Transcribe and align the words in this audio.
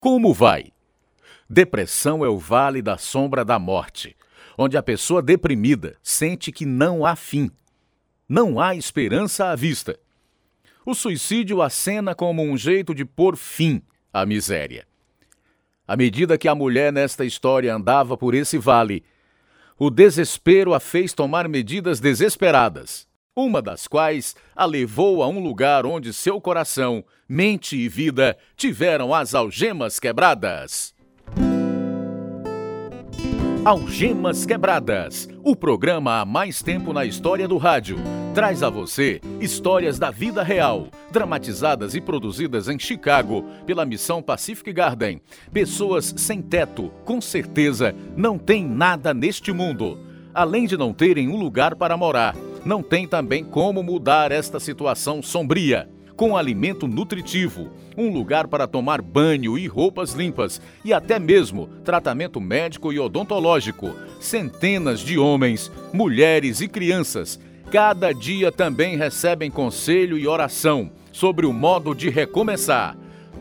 Como 0.00 0.32
vai? 0.32 0.66
Depressão 1.50 2.24
é 2.24 2.28
o 2.28 2.38
vale 2.38 2.80
da 2.80 2.96
sombra 2.96 3.44
da 3.44 3.58
morte, 3.58 4.16
onde 4.56 4.76
a 4.76 4.82
pessoa 4.82 5.20
deprimida 5.20 5.96
sente 6.00 6.52
que 6.52 6.64
não 6.64 7.04
há 7.04 7.16
fim. 7.16 7.50
Não 8.28 8.60
há 8.60 8.76
esperança 8.76 9.46
à 9.46 9.56
vista. 9.56 9.98
O 10.86 10.94
suicídio 10.94 11.60
acena 11.60 12.14
como 12.14 12.42
um 12.42 12.56
jeito 12.56 12.94
de 12.94 13.04
pôr 13.04 13.36
fim 13.36 13.82
à 14.12 14.24
miséria. 14.24 14.86
À 15.86 15.96
medida 15.96 16.38
que 16.38 16.46
a 16.46 16.54
mulher 16.54 16.92
nesta 16.92 17.24
história 17.24 17.74
andava 17.74 18.16
por 18.16 18.34
esse 18.34 18.56
vale, 18.56 19.02
o 19.76 19.90
desespero 19.90 20.74
a 20.74 20.80
fez 20.80 21.12
tomar 21.12 21.48
medidas 21.48 21.98
desesperadas, 21.98 23.07
uma 23.38 23.62
das 23.62 23.86
quais 23.86 24.34
a 24.56 24.64
levou 24.64 25.22
a 25.22 25.28
um 25.28 25.38
lugar 25.38 25.86
onde 25.86 26.12
seu 26.12 26.40
coração, 26.40 27.04
mente 27.28 27.76
e 27.76 27.88
vida 27.88 28.36
tiveram 28.56 29.14
as 29.14 29.32
algemas 29.32 30.00
quebradas. 30.00 30.92
Algemas 33.64 34.46
Quebradas, 34.46 35.28
o 35.44 35.54
programa 35.54 36.20
há 36.20 36.24
mais 36.24 36.62
tempo 36.62 36.92
na 36.92 37.04
história 37.04 37.46
do 37.46 37.58
rádio, 37.58 37.98
traz 38.34 38.62
a 38.62 38.70
você 38.70 39.20
histórias 39.40 39.98
da 39.98 40.10
vida 40.10 40.42
real, 40.42 40.88
dramatizadas 41.12 41.94
e 41.94 42.00
produzidas 42.00 42.68
em 42.68 42.78
Chicago 42.78 43.44
pela 43.66 43.84
missão 43.84 44.22
Pacific 44.22 44.72
Garden. 44.72 45.20
Pessoas 45.52 46.14
sem 46.16 46.40
teto, 46.40 46.90
com 47.04 47.20
certeza, 47.20 47.94
não 48.16 48.38
têm 48.38 48.64
nada 48.64 49.12
neste 49.12 49.52
mundo. 49.52 49.98
Além 50.32 50.66
de 50.66 50.76
não 50.76 50.92
terem 50.92 51.28
um 51.28 51.36
lugar 51.36 51.74
para 51.74 51.96
morar, 51.96 52.34
não 52.64 52.82
tem 52.82 53.06
também 53.06 53.44
como 53.44 53.82
mudar 53.82 54.32
esta 54.32 54.58
situação 54.60 55.22
sombria 55.22 55.88
com 56.18 56.36
alimento 56.36 56.88
nutritivo, 56.88 57.70
um 57.96 58.12
lugar 58.12 58.48
para 58.48 58.66
tomar 58.66 59.00
banho 59.00 59.56
e 59.56 59.68
roupas 59.68 60.14
limpas 60.14 60.60
e 60.84 60.92
até 60.92 61.16
mesmo 61.16 61.68
tratamento 61.84 62.40
médico 62.40 62.92
e 62.92 62.98
odontológico. 62.98 63.94
Centenas 64.18 64.98
de 64.98 65.16
homens, 65.16 65.70
mulheres 65.92 66.60
e 66.60 66.66
crianças 66.66 67.38
cada 67.70 68.12
dia 68.12 68.50
também 68.50 68.96
recebem 68.96 69.50
conselho 69.50 70.18
e 70.18 70.26
oração 70.26 70.90
sobre 71.12 71.46
o 71.46 71.52
modo 71.52 71.94
de 71.94 72.10
recomeçar. 72.10 72.96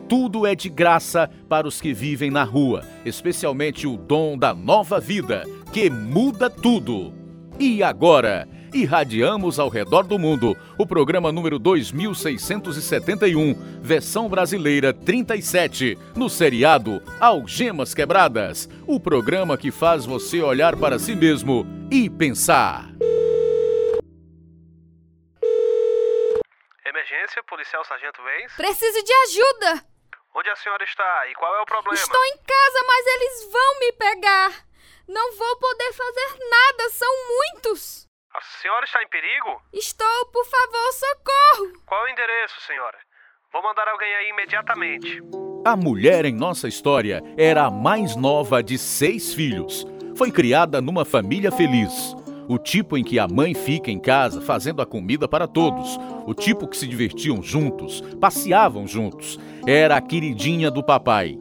Tudo 0.08 0.45
é 0.45 0.53
de 0.53 0.69
graça 0.69 1.30
para 1.50 1.67
os 1.67 1.81
que 1.81 1.94
vivem 1.94 2.30
na 2.30 2.44
rua, 2.44 2.84
especialmente 3.06 3.88
o 3.88 3.97
dom 3.97 4.38
da 4.38 4.53
nova 4.53 5.00
vida, 5.00 5.45
que 5.73 5.89
muda 5.89 6.50
tudo. 6.50 7.13
E 7.59 7.81
agora? 7.81 8.47
Irradiamos 8.73 9.59
ao 9.59 9.69
redor 9.69 10.03
do 10.03 10.19
mundo 10.19 10.55
o 10.77 10.85
programa 10.85 11.31
número 11.31 11.57
2671, 11.59 13.81
versão 13.81 14.29
brasileira 14.29 14.93
37, 14.93 15.97
no 16.15 16.29
seriado 16.29 17.01
Algemas 17.19 17.93
Quebradas, 17.93 18.69
o 18.85 18.99
programa 18.99 19.57
que 19.57 19.71
faz 19.71 20.05
você 20.05 20.41
olhar 20.41 20.75
para 20.75 20.99
si 20.99 21.15
mesmo 21.15 21.65
e 21.91 22.09
pensar. 22.09 22.85
Emergência, 26.85 27.43
policial 27.43 27.83
sargento 27.85 28.21
Vez? 28.23 28.53
Preciso 28.55 29.03
de 29.03 29.13
ajuda! 29.13 29.85
Onde 30.35 30.49
a 30.49 30.55
senhora 30.55 30.83
está 30.83 31.27
e 31.31 31.35
qual 31.35 31.55
é 31.55 31.61
o 31.61 31.65
problema? 31.65 31.95
Estou 31.95 32.23
em 32.25 32.38
casa, 32.38 32.85
mas 32.85 33.07
eles 33.07 33.51
vão 33.51 33.79
me 33.79 33.91
pegar. 33.93 34.67
Não 35.07 35.35
vou 35.35 35.57
poder 35.57 35.93
fazer 35.93 36.38
nada, 36.49 36.89
são 36.89 37.11
muitos. 37.27 38.06
A 38.38 38.61
senhora 38.61 38.85
está 38.85 39.02
em 39.02 39.07
perigo? 39.07 39.59
Estou, 39.73 40.25
por 40.31 40.45
favor, 40.45 40.93
socorro! 40.93 41.81
Qual 41.88 42.05
é 42.05 42.07
o 42.07 42.13
endereço, 42.13 42.61
senhora? 42.67 42.95
Vou 43.52 43.63
mandar 43.63 43.88
alguém 43.88 44.13
aí 44.13 44.29
imediatamente. 44.29 45.23
A 45.66 45.75
mulher 45.75 46.23
em 46.23 46.35
nossa 46.35 46.67
história 46.67 47.23
era 47.35 47.66
a 47.66 47.71
mais 47.71 48.16
nova 48.16 48.61
de 48.61 48.77
seis 48.77 49.33
filhos. 49.33 49.88
Foi 50.16 50.31
criada 50.31 50.79
numa 50.79 51.03
família 51.03 51.52
feliz. 51.52 52.16
O 52.47 52.59
tipo 52.59 52.95
em 52.95 53.03
que 53.03 53.17
a 53.17 53.27
mãe 53.27 53.55
fica 53.55 53.89
em 53.89 53.99
casa 53.99 54.39
fazendo 54.39 54.83
a 54.83 54.85
comida 54.85 55.28
para 55.28 55.47
todos. 55.47 55.97
O 56.28 56.35
tipo 56.35 56.67
que 56.67 56.78
se 56.78 56.85
divertiam 56.85 57.41
juntos, 57.41 58.01
passeavam 58.22 58.85
juntos. 58.85 59.39
Era 59.66 59.97
a 59.97 60.01
queridinha 60.01 60.69
do 60.69 60.83
papai. 60.83 61.39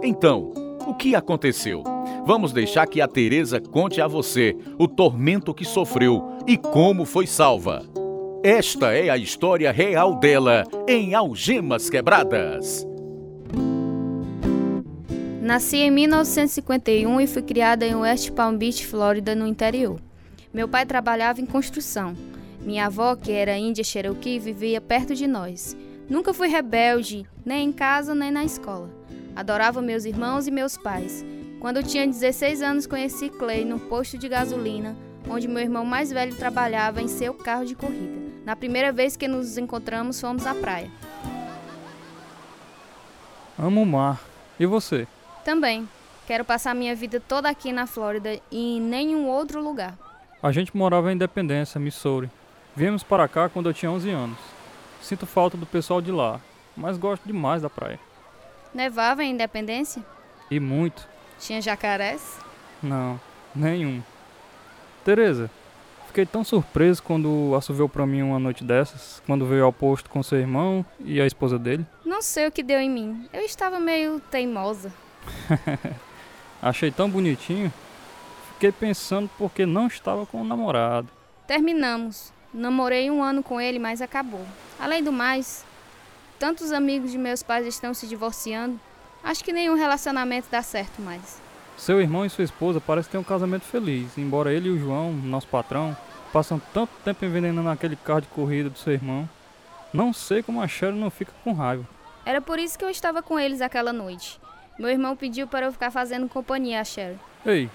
Então, 0.00 0.52
o 0.86 0.94
que 0.94 1.16
aconteceu? 1.16 1.82
Vamos 2.24 2.52
deixar 2.52 2.86
que 2.86 3.00
a 3.00 3.08
Teresa 3.08 3.60
conte 3.60 4.00
a 4.00 4.06
você 4.06 4.56
o 4.78 4.88
tormento 4.88 5.54
que 5.54 5.64
sofreu 5.64 6.35
e 6.46 6.56
como 6.56 7.04
foi 7.04 7.26
salva. 7.26 7.84
Esta 8.42 8.92
é 8.92 9.10
a 9.10 9.16
história 9.16 9.72
real 9.72 10.14
dela 10.14 10.62
em 10.86 11.14
Algemas 11.14 11.90
Quebradas. 11.90 12.86
Nasci 15.42 15.78
em 15.78 15.90
1951 15.90 17.20
e 17.20 17.26
fui 17.26 17.42
criada 17.42 17.84
em 17.84 17.94
West 17.96 18.30
Palm 18.30 18.56
Beach, 18.56 18.86
Flórida, 18.86 19.34
no 19.34 19.46
interior. 19.46 20.00
Meu 20.54 20.68
pai 20.68 20.86
trabalhava 20.86 21.40
em 21.40 21.46
construção. 21.46 22.14
Minha 22.60 22.86
avó, 22.86 23.16
que 23.16 23.32
era 23.32 23.58
índia 23.58 23.84
Cherokee, 23.84 24.38
vivia 24.38 24.80
perto 24.80 25.14
de 25.14 25.26
nós. 25.26 25.76
Nunca 26.08 26.32
fui 26.32 26.48
rebelde, 26.48 27.26
nem 27.44 27.68
em 27.68 27.72
casa 27.72 28.14
nem 28.14 28.30
na 28.30 28.44
escola. 28.44 28.88
Adorava 29.34 29.82
meus 29.82 30.04
irmãos 30.04 30.46
e 30.46 30.50
meus 30.52 30.76
pais. 30.76 31.24
Quando 31.60 31.78
eu 31.78 31.82
tinha 31.82 32.06
16 32.06 32.62
anos, 32.62 32.86
conheci 32.86 33.28
Clay 33.28 33.64
no 33.64 33.78
posto 33.78 34.16
de 34.16 34.28
gasolina, 34.28 34.96
onde 35.28 35.48
meu 35.48 35.62
irmão 35.62 35.84
mais 35.84 36.10
velho 36.10 36.36
trabalhava 36.36 37.02
em 37.02 37.08
seu 37.08 37.34
carro 37.34 37.64
de 37.64 37.74
corrida. 37.74 38.26
Na 38.44 38.54
primeira 38.54 38.92
vez 38.92 39.16
que 39.16 39.26
nos 39.26 39.58
encontramos, 39.58 40.20
fomos 40.20 40.46
à 40.46 40.54
praia. 40.54 40.90
Amo 43.58 43.82
o 43.82 43.86
mar. 43.86 44.20
E 44.58 44.66
você? 44.66 45.06
Também. 45.44 45.88
Quero 46.26 46.44
passar 46.44 46.74
minha 46.74 46.94
vida 46.94 47.20
toda 47.20 47.48
aqui 47.48 47.72
na 47.72 47.86
Flórida 47.86 48.40
e 48.50 48.76
em 48.76 48.80
nenhum 48.80 49.28
outro 49.28 49.62
lugar. 49.62 49.96
A 50.42 50.52
gente 50.52 50.76
morava 50.76 51.10
em 51.10 51.14
Independência, 51.14 51.80
Missouri. 51.80 52.30
Viemos 52.74 53.02
para 53.02 53.26
cá 53.26 53.48
quando 53.48 53.68
eu 53.68 53.74
tinha 53.74 53.90
11 53.90 54.10
anos. 54.10 54.38
Sinto 55.00 55.26
falta 55.26 55.56
do 55.56 55.64
pessoal 55.66 56.00
de 56.02 56.10
lá, 56.10 56.40
mas 56.76 56.98
gosto 56.98 57.24
demais 57.24 57.62
da 57.62 57.70
praia. 57.70 57.98
Nevava 58.74 59.24
em 59.24 59.32
Independência? 59.32 60.04
E 60.50 60.60
muito. 60.60 61.08
Tinha 61.38 61.62
jacarés? 61.62 62.38
Não, 62.82 63.18
nenhum. 63.54 64.02
Teresa, 65.06 65.48
fiquei 66.08 66.26
tão 66.26 66.42
surpreso 66.42 67.00
quando 67.00 67.54
assoviu 67.56 67.88
para 67.88 68.04
mim 68.04 68.22
uma 68.22 68.40
noite 68.40 68.64
dessas, 68.64 69.22
quando 69.24 69.46
veio 69.46 69.64
ao 69.64 69.72
posto 69.72 70.10
com 70.10 70.20
seu 70.20 70.36
irmão 70.36 70.84
e 70.98 71.20
a 71.20 71.26
esposa 71.26 71.56
dele. 71.56 71.86
Não 72.04 72.20
sei 72.20 72.48
o 72.48 72.50
que 72.50 72.60
deu 72.60 72.80
em 72.80 72.90
mim. 72.90 73.28
Eu 73.32 73.42
estava 73.42 73.78
meio 73.78 74.18
teimosa. 74.18 74.92
Achei 76.60 76.90
tão 76.90 77.08
bonitinho. 77.08 77.72
Fiquei 78.54 78.72
pensando 78.72 79.30
porque 79.38 79.64
não 79.64 79.86
estava 79.86 80.26
com 80.26 80.42
o 80.42 80.44
namorado. 80.44 81.08
Terminamos. 81.46 82.32
Namorei 82.52 83.08
um 83.08 83.22
ano 83.22 83.44
com 83.44 83.60
ele, 83.60 83.78
mas 83.78 84.02
acabou. 84.02 84.44
Além 84.76 85.04
do 85.04 85.12
mais, 85.12 85.64
tantos 86.36 86.72
amigos 86.72 87.12
de 87.12 87.18
meus 87.18 87.44
pais 87.44 87.64
estão 87.64 87.94
se 87.94 88.08
divorciando. 88.08 88.80
Acho 89.22 89.44
que 89.44 89.52
nenhum 89.52 89.76
relacionamento 89.76 90.48
dá 90.50 90.62
certo 90.62 91.00
mais. 91.00 91.45
Seu 91.76 92.00
irmão 92.00 92.24
e 92.24 92.30
sua 92.30 92.44
esposa 92.44 92.80
parecem 92.80 93.12
ter 93.12 93.18
um 93.18 93.24
casamento 93.24 93.64
feliz, 93.64 94.16
embora 94.16 94.52
ele 94.52 94.68
e 94.68 94.72
o 94.72 94.78
João, 94.78 95.12
nosso 95.12 95.46
patrão, 95.46 95.96
passam 96.32 96.60
tanto 96.72 96.90
tempo 97.04 97.24
envenenando 97.24 97.68
aquele 97.68 97.96
carro 97.96 98.22
de 98.22 98.28
corrida 98.28 98.70
do 98.70 98.78
seu 98.78 98.92
irmão. 98.92 99.28
Não 99.92 100.12
sei 100.12 100.42
como 100.42 100.60
a 100.60 100.68
Cheryl 100.68 100.96
não 100.96 101.10
fica 101.10 101.32
com 101.44 101.52
raiva. 101.52 101.86
Era 102.24 102.40
por 102.40 102.58
isso 102.58 102.78
que 102.78 102.84
eu 102.84 102.90
estava 102.90 103.22
com 103.22 103.38
eles 103.38 103.60
aquela 103.60 103.92
noite. 103.92 104.40
Meu 104.78 104.90
irmão 104.90 105.16
pediu 105.16 105.46
para 105.46 105.66
eu 105.66 105.72
ficar 105.72 105.90
fazendo 105.90 106.28
companhia 106.28 106.80
a 106.80 106.84
Cheryl. 106.84 107.18
Ei, 107.44 107.70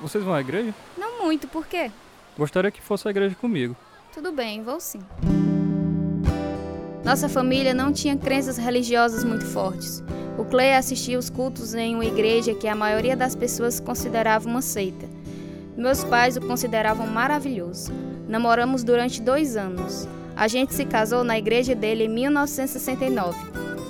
vocês 0.00 0.22
vão 0.22 0.34
à 0.34 0.40
igreja? 0.40 0.74
Não 0.98 1.22
muito, 1.22 1.48
por 1.48 1.66
quê? 1.66 1.90
Gostaria 2.36 2.70
que 2.70 2.82
fosse 2.82 3.08
à 3.08 3.10
igreja 3.10 3.34
comigo. 3.34 3.74
Tudo 4.12 4.32
bem, 4.32 4.62
vou 4.62 4.80
sim. 4.80 5.00
Nossa 7.06 7.28
família 7.28 7.72
não 7.72 7.92
tinha 7.92 8.16
crenças 8.16 8.56
religiosas 8.56 9.22
muito 9.22 9.46
fortes. 9.46 10.02
O 10.36 10.44
Clay 10.44 10.74
assistia 10.74 11.16
os 11.16 11.30
cultos 11.30 11.72
em 11.72 11.94
uma 11.94 12.04
igreja 12.04 12.52
que 12.52 12.66
a 12.66 12.74
maioria 12.74 13.16
das 13.16 13.36
pessoas 13.36 13.78
considerava 13.78 14.48
uma 14.48 14.60
seita. 14.60 15.06
Meus 15.76 16.02
pais 16.02 16.36
o 16.36 16.40
consideravam 16.40 17.06
maravilhoso. 17.06 17.92
Namoramos 18.26 18.82
durante 18.82 19.22
dois 19.22 19.56
anos. 19.56 20.08
A 20.34 20.48
gente 20.48 20.74
se 20.74 20.84
casou 20.84 21.22
na 21.22 21.38
igreja 21.38 21.76
dele 21.76 22.06
em 22.06 22.08
1969. 22.08 23.38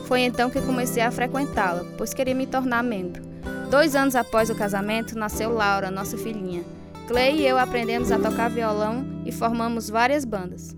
Foi 0.05 0.21
então 0.21 0.51
que 0.51 0.61
comecei 0.61 1.03
a 1.03 1.11
frequentá-la, 1.11 1.87
pois 1.97 2.13
queria 2.13 2.35
me 2.35 2.47
tornar 2.47 2.85
membro. 2.85 3.23
Dois 3.71 3.97
anos 3.97 4.15
após 4.15 4.51
o 4.51 4.55
casamento, 4.55 5.19
nasceu 5.19 5.55
Laura, 5.55 5.91
nossa 5.91 6.19
filhinha. 6.19 6.63
Clay 7.09 7.39
e 7.39 7.47
eu 7.47 7.57
aprendemos 7.57 8.13
a 8.13 8.19
tocar 8.19 8.51
violão 8.51 9.07
e 9.25 9.33
formamos 9.33 9.89
várias 9.89 10.27
bandas. 10.27 10.77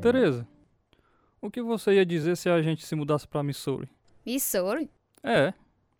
Teresa, 0.00 0.46
o 1.40 1.50
que 1.50 1.62
você 1.62 1.94
ia 1.94 2.06
dizer 2.06 2.36
se 2.36 2.48
a 2.48 2.60
gente 2.62 2.84
se 2.84 2.94
mudasse 2.94 3.26
para 3.26 3.42
Missouri? 3.42 3.88
Missouri? 4.24 4.90
É. 5.22 5.52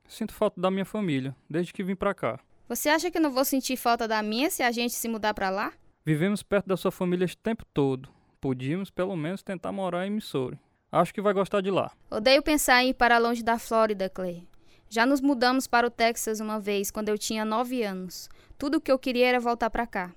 Sinto 0.06 0.32
falta 0.32 0.60
da 0.60 0.70
minha 0.70 0.84
família, 0.84 1.34
desde 1.50 1.72
que 1.72 1.82
vim 1.82 1.96
para 1.96 2.14
cá. 2.14 2.38
Você 2.68 2.88
acha 2.88 3.10
que 3.10 3.18
eu 3.18 3.22
não 3.22 3.32
vou 3.32 3.44
sentir 3.44 3.76
falta 3.76 4.06
da 4.06 4.22
minha 4.22 4.50
se 4.50 4.62
a 4.62 4.70
gente 4.70 4.94
se 4.94 5.08
mudar 5.08 5.34
para 5.34 5.50
lá? 5.50 5.72
Vivemos 6.04 6.42
perto 6.42 6.66
da 6.66 6.76
sua 6.76 6.92
família 6.92 7.24
esse 7.24 7.36
tempo 7.36 7.64
todo. 7.72 8.08
Podíamos, 8.40 8.90
pelo 8.90 9.16
menos, 9.16 9.42
tentar 9.42 9.72
morar 9.72 10.06
em 10.06 10.10
Missouri. 10.10 10.58
Acho 10.92 11.12
que 11.12 11.20
vai 11.20 11.32
gostar 11.32 11.60
de 11.60 11.70
lá. 11.70 11.90
Odeio 12.10 12.42
pensar 12.42 12.82
em 12.84 12.90
ir 12.90 12.94
para 12.94 13.18
longe 13.18 13.42
da 13.42 13.58
Flórida, 13.58 14.08
Clay. 14.08 14.46
Já 14.88 15.04
nos 15.04 15.20
mudamos 15.20 15.66
para 15.66 15.86
o 15.86 15.90
Texas 15.90 16.38
uma 16.38 16.60
vez, 16.60 16.92
quando 16.92 17.08
eu 17.08 17.18
tinha 17.18 17.44
nove 17.44 17.82
anos. 17.82 18.28
Tudo 18.56 18.78
o 18.78 18.80
que 18.80 18.92
eu 18.92 18.98
queria 18.98 19.26
era 19.26 19.40
voltar 19.40 19.68
para 19.68 19.86
cá. 19.86 20.14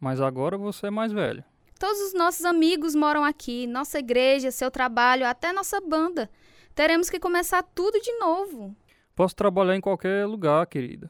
Mas 0.00 0.20
agora 0.20 0.58
você 0.58 0.88
é 0.88 0.90
mais 0.90 1.12
velho. 1.12 1.44
Todos 1.78 2.00
os 2.00 2.12
nossos 2.12 2.44
amigos 2.44 2.96
moram 2.96 3.24
aqui, 3.24 3.64
nossa 3.66 4.00
igreja, 4.00 4.50
seu 4.50 4.68
trabalho, 4.68 5.24
até 5.24 5.52
nossa 5.52 5.80
banda. 5.80 6.28
Teremos 6.74 7.08
que 7.08 7.20
começar 7.20 7.62
tudo 7.62 8.00
de 8.00 8.12
novo. 8.18 8.74
Posso 9.14 9.36
trabalhar 9.36 9.76
em 9.76 9.80
qualquer 9.80 10.26
lugar, 10.26 10.66
querida. 10.66 11.08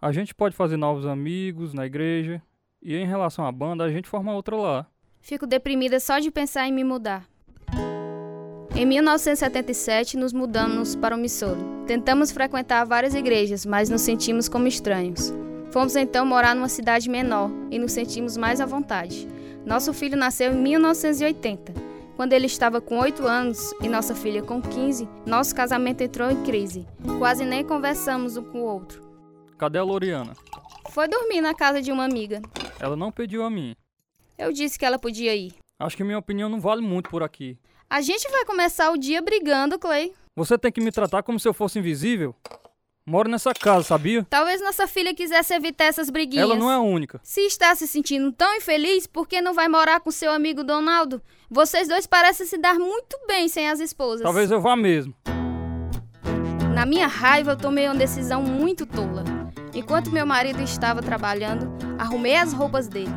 A 0.00 0.12
gente 0.12 0.32
pode 0.32 0.54
fazer 0.54 0.76
novos 0.76 1.06
amigos 1.06 1.74
na 1.74 1.86
igreja. 1.86 2.40
E 2.80 2.96
em 2.96 3.06
relação 3.06 3.44
à 3.44 3.52
banda, 3.52 3.84
a 3.84 3.90
gente 3.90 4.08
forma 4.08 4.32
outra 4.32 4.56
lá. 4.56 4.86
Fico 5.20 5.46
deprimida 5.46 5.98
só 5.98 6.18
de 6.20 6.30
pensar 6.30 6.66
em 6.68 6.72
me 6.72 6.84
mudar. 6.84 7.28
Em 8.74 8.86
1977, 8.86 10.16
nos 10.16 10.32
mudamos 10.32 10.94
para 10.94 11.16
o 11.16 11.18
Missouri. 11.18 11.60
Tentamos 11.86 12.30
frequentar 12.30 12.86
várias 12.86 13.14
igrejas, 13.14 13.66
mas 13.66 13.90
nos 13.90 14.02
sentimos 14.02 14.48
como 14.48 14.68
estranhos. 14.68 15.32
Fomos 15.72 15.96
então 15.96 16.24
morar 16.24 16.54
numa 16.54 16.68
cidade 16.68 17.10
menor 17.10 17.50
e 17.70 17.78
nos 17.78 17.92
sentimos 17.92 18.36
mais 18.36 18.60
à 18.60 18.66
vontade. 18.66 19.28
Nosso 19.64 19.92
filho 19.92 20.16
nasceu 20.16 20.52
em 20.52 20.56
1980. 20.56 21.74
Quando 22.16 22.32
ele 22.32 22.46
estava 22.46 22.80
com 22.80 22.98
8 22.98 23.26
anos 23.26 23.72
e 23.82 23.88
nossa 23.88 24.14
filha 24.14 24.42
com 24.42 24.60
15, 24.60 25.08
nosso 25.26 25.54
casamento 25.54 26.02
entrou 26.02 26.30
em 26.30 26.42
crise. 26.42 26.86
Quase 27.18 27.44
nem 27.44 27.64
conversamos 27.64 28.36
um 28.36 28.42
com 28.42 28.60
o 28.60 28.64
outro. 28.64 29.02
Cadê 29.58 29.78
a 29.78 29.82
Loriana? 29.82 30.34
Foi 30.90 31.08
dormir 31.08 31.40
na 31.40 31.54
casa 31.54 31.80
de 31.80 31.92
uma 31.92 32.04
amiga. 32.04 32.40
Ela 32.78 32.96
não 32.96 33.12
pediu 33.12 33.42
a 33.42 33.50
mim. 33.50 33.74
Eu 34.36 34.52
disse 34.52 34.78
que 34.78 34.84
ela 34.84 34.98
podia 34.98 35.34
ir. 35.34 35.54
Acho 35.78 35.96
que 35.96 36.04
minha 36.04 36.18
opinião 36.18 36.48
não 36.48 36.60
vale 36.60 36.82
muito 36.82 37.10
por 37.10 37.22
aqui. 37.22 37.58
A 37.88 38.00
gente 38.00 38.28
vai 38.30 38.44
começar 38.44 38.90
o 38.90 38.98
dia 38.98 39.20
brigando, 39.22 39.78
Clay. 39.78 40.12
Você 40.36 40.58
tem 40.58 40.72
que 40.72 40.80
me 40.80 40.92
tratar 40.92 41.22
como 41.22 41.38
se 41.38 41.46
eu 41.48 41.54
fosse 41.54 41.78
invisível? 41.78 42.34
Moro 43.06 43.28
nessa 43.30 43.52
casa, 43.54 43.84
sabia? 43.84 44.26
Talvez 44.28 44.60
nossa 44.60 44.86
filha 44.86 45.14
quisesse 45.14 45.54
evitar 45.54 45.86
essas 45.86 46.10
briguinhas. 46.10 46.44
Ela 46.44 46.56
não 46.56 46.70
é 46.70 46.74
a 46.74 46.80
única. 46.80 47.18
Se 47.22 47.40
está 47.40 47.74
se 47.74 47.86
sentindo 47.86 48.30
tão 48.30 48.54
infeliz, 48.56 49.06
por 49.06 49.26
que 49.26 49.40
não 49.40 49.54
vai 49.54 49.68
morar 49.68 50.00
com 50.00 50.10
seu 50.10 50.30
amigo 50.30 50.62
Donaldo? 50.62 51.20
Vocês 51.50 51.88
dois 51.88 52.06
parecem 52.06 52.46
se 52.46 52.58
dar 52.58 52.74
muito 52.74 53.18
bem 53.26 53.48
sem 53.48 53.68
as 53.68 53.80
esposas. 53.80 54.22
Talvez 54.22 54.50
eu 54.50 54.60
vá 54.60 54.76
mesmo. 54.76 55.14
Na 56.74 56.86
minha 56.86 57.06
raiva, 57.06 57.52
eu 57.52 57.56
tomei 57.56 57.86
uma 57.86 57.94
decisão 57.94 58.42
muito 58.42 58.86
tola. 58.86 59.24
Enquanto 59.74 60.10
meu 60.10 60.26
marido 60.26 60.62
estava 60.62 61.02
trabalhando, 61.02 61.72
arrumei 61.98 62.36
as 62.36 62.52
roupas 62.52 62.86
dele. 62.86 63.10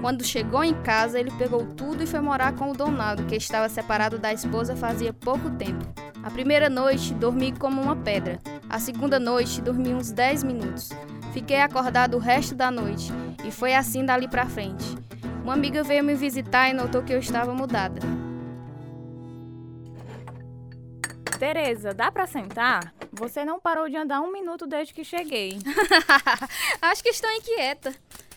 Quando 0.00 0.24
chegou 0.24 0.64
em 0.64 0.74
casa, 0.82 1.18
ele 1.18 1.30
pegou 1.32 1.64
tudo 1.66 2.02
e 2.02 2.06
foi 2.06 2.20
morar 2.20 2.54
com 2.54 2.70
o 2.70 2.76
Donaldo, 2.76 3.24
que 3.24 3.36
estava 3.36 3.68
separado 3.68 4.18
da 4.18 4.32
esposa 4.32 4.76
fazia 4.76 5.12
pouco 5.12 5.50
tempo. 5.50 5.84
A 6.22 6.30
primeira 6.30 6.68
noite, 6.68 7.14
dormi 7.14 7.52
como 7.52 7.80
uma 7.80 7.96
pedra. 7.96 8.40
A 8.68 8.78
segunda 8.80 9.18
noite, 9.20 9.60
dormi 9.60 9.94
uns 9.94 10.10
10 10.10 10.42
minutos. 10.42 10.90
Fiquei 11.32 11.60
acordado 11.60 12.16
o 12.16 12.20
resto 12.20 12.54
da 12.54 12.70
noite 12.70 13.12
e 13.46 13.50
foi 13.50 13.74
assim 13.74 14.04
dali 14.04 14.26
pra 14.26 14.46
frente. 14.46 14.84
Uma 15.42 15.54
amiga 15.54 15.84
veio 15.84 16.02
me 16.02 16.14
visitar 16.14 16.68
e 16.68 16.72
notou 16.72 17.02
que 17.02 17.12
eu 17.12 17.18
estava 17.18 17.54
mudada. 17.54 18.00
Tereza, 21.38 21.94
dá 21.94 22.10
pra 22.10 22.26
sentar? 22.26 22.92
Você 23.12 23.44
não 23.44 23.60
parou 23.60 23.88
de 23.88 23.96
andar 23.96 24.20
um 24.20 24.32
minuto 24.32 24.66
desde 24.66 24.92
que 24.92 25.04
cheguei. 25.04 25.58
Acho 26.82 27.02
que 27.02 27.10
estou 27.10 27.30
inquieta. 27.30 27.94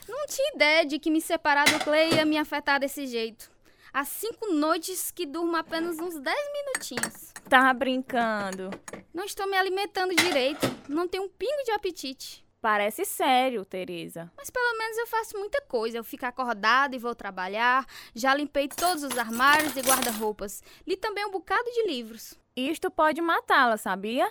Não 0.07 0.27
tinha 0.27 0.51
ideia 0.55 0.85
de 0.85 0.99
que 0.99 1.09
me 1.09 1.21
separar 1.21 1.65
do 1.65 1.79
Clay 1.83 2.13
ia 2.13 2.25
me 2.25 2.37
afetar 2.37 2.79
desse 2.79 3.07
jeito. 3.07 3.49
Há 3.91 4.05
cinco 4.05 4.53
noites 4.53 5.11
que 5.11 5.25
durmo 5.25 5.55
apenas 5.55 5.97
uns 5.97 6.19
dez 6.19 6.39
minutinhos. 6.53 7.33
Tá 7.49 7.73
brincando. 7.73 8.69
Não 9.11 9.25
estou 9.25 9.49
me 9.49 9.57
alimentando 9.57 10.13
direito. 10.13 10.67
Não 10.87 11.07
tenho 11.07 11.23
um 11.23 11.29
pingo 11.29 11.63
de 11.65 11.71
apetite. 11.71 12.45
Parece 12.61 13.03
sério, 13.05 13.65
Teresa. 13.65 14.31
Mas 14.37 14.51
pelo 14.51 14.77
menos 14.77 14.95
eu 14.99 15.07
faço 15.07 15.35
muita 15.35 15.59
coisa. 15.61 15.97
Eu 15.97 16.03
fico 16.03 16.27
acordada 16.27 16.95
e 16.95 16.99
vou 16.99 17.15
trabalhar. 17.15 17.87
Já 18.13 18.35
limpei 18.35 18.67
todos 18.67 19.03
os 19.03 19.17
armários 19.17 19.75
e 19.75 19.81
guarda-roupas. 19.81 20.61
Li 20.85 20.95
também 20.95 21.25
um 21.25 21.31
bocado 21.31 21.63
de 21.71 21.87
livros. 21.87 22.37
Isto 22.55 22.91
pode 22.91 23.19
matá-la, 23.19 23.77
sabia? 23.77 24.29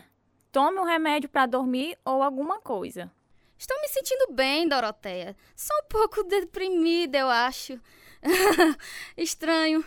Tome 0.52 0.78
um 0.78 0.84
remédio 0.84 1.28
para 1.28 1.46
dormir 1.46 1.98
ou 2.04 2.22
alguma 2.22 2.60
coisa. 2.60 3.10
Estou 3.58 3.76
me 3.80 3.88
sentindo 3.88 4.32
bem, 4.32 4.68
Doroteia. 4.68 5.36
Só 5.56 5.74
um 5.82 5.88
pouco 5.88 6.22
deprimida, 6.22 7.18
eu 7.18 7.28
acho. 7.28 7.80
Estranho. 9.16 9.84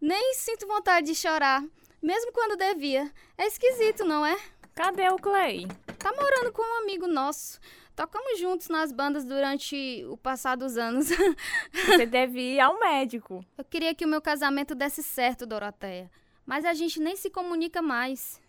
Nem 0.00 0.34
sinto 0.34 0.66
vontade 0.66 1.06
de 1.06 1.14
chorar, 1.14 1.62
mesmo 2.02 2.32
quando 2.32 2.56
devia. 2.56 3.10
É 3.38 3.46
esquisito, 3.46 4.04
não 4.04 4.26
é? 4.26 4.36
Cadê 4.74 5.08
o 5.08 5.16
Clay? 5.16 5.66
Tá 5.98 6.12
morando 6.12 6.52
com 6.52 6.62
um 6.62 6.82
amigo 6.82 7.06
nosso. 7.06 7.60
Tocamos 7.94 8.40
juntos 8.40 8.68
nas 8.68 8.90
bandas 8.90 9.24
durante 9.24 10.04
o 10.08 10.16
passar 10.16 10.56
dos 10.56 10.76
anos. 10.76 11.08
Você 11.72 12.06
deve 12.06 12.54
ir 12.54 12.60
ao 12.60 12.80
médico. 12.80 13.44
Eu 13.56 13.64
queria 13.64 13.94
que 13.94 14.04
o 14.04 14.08
meu 14.08 14.20
casamento 14.20 14.74
desse 14.74 15.02
certo, 15.02 15.46
Doroteia. 15.46 16.10
Mas 16.44 16.64
a 16.64 16.74
gente 16.74 16.98
nem 16.98 17.14
se 17.16 17.30
comunica 17.30 17.80
mais. 17.80 18.40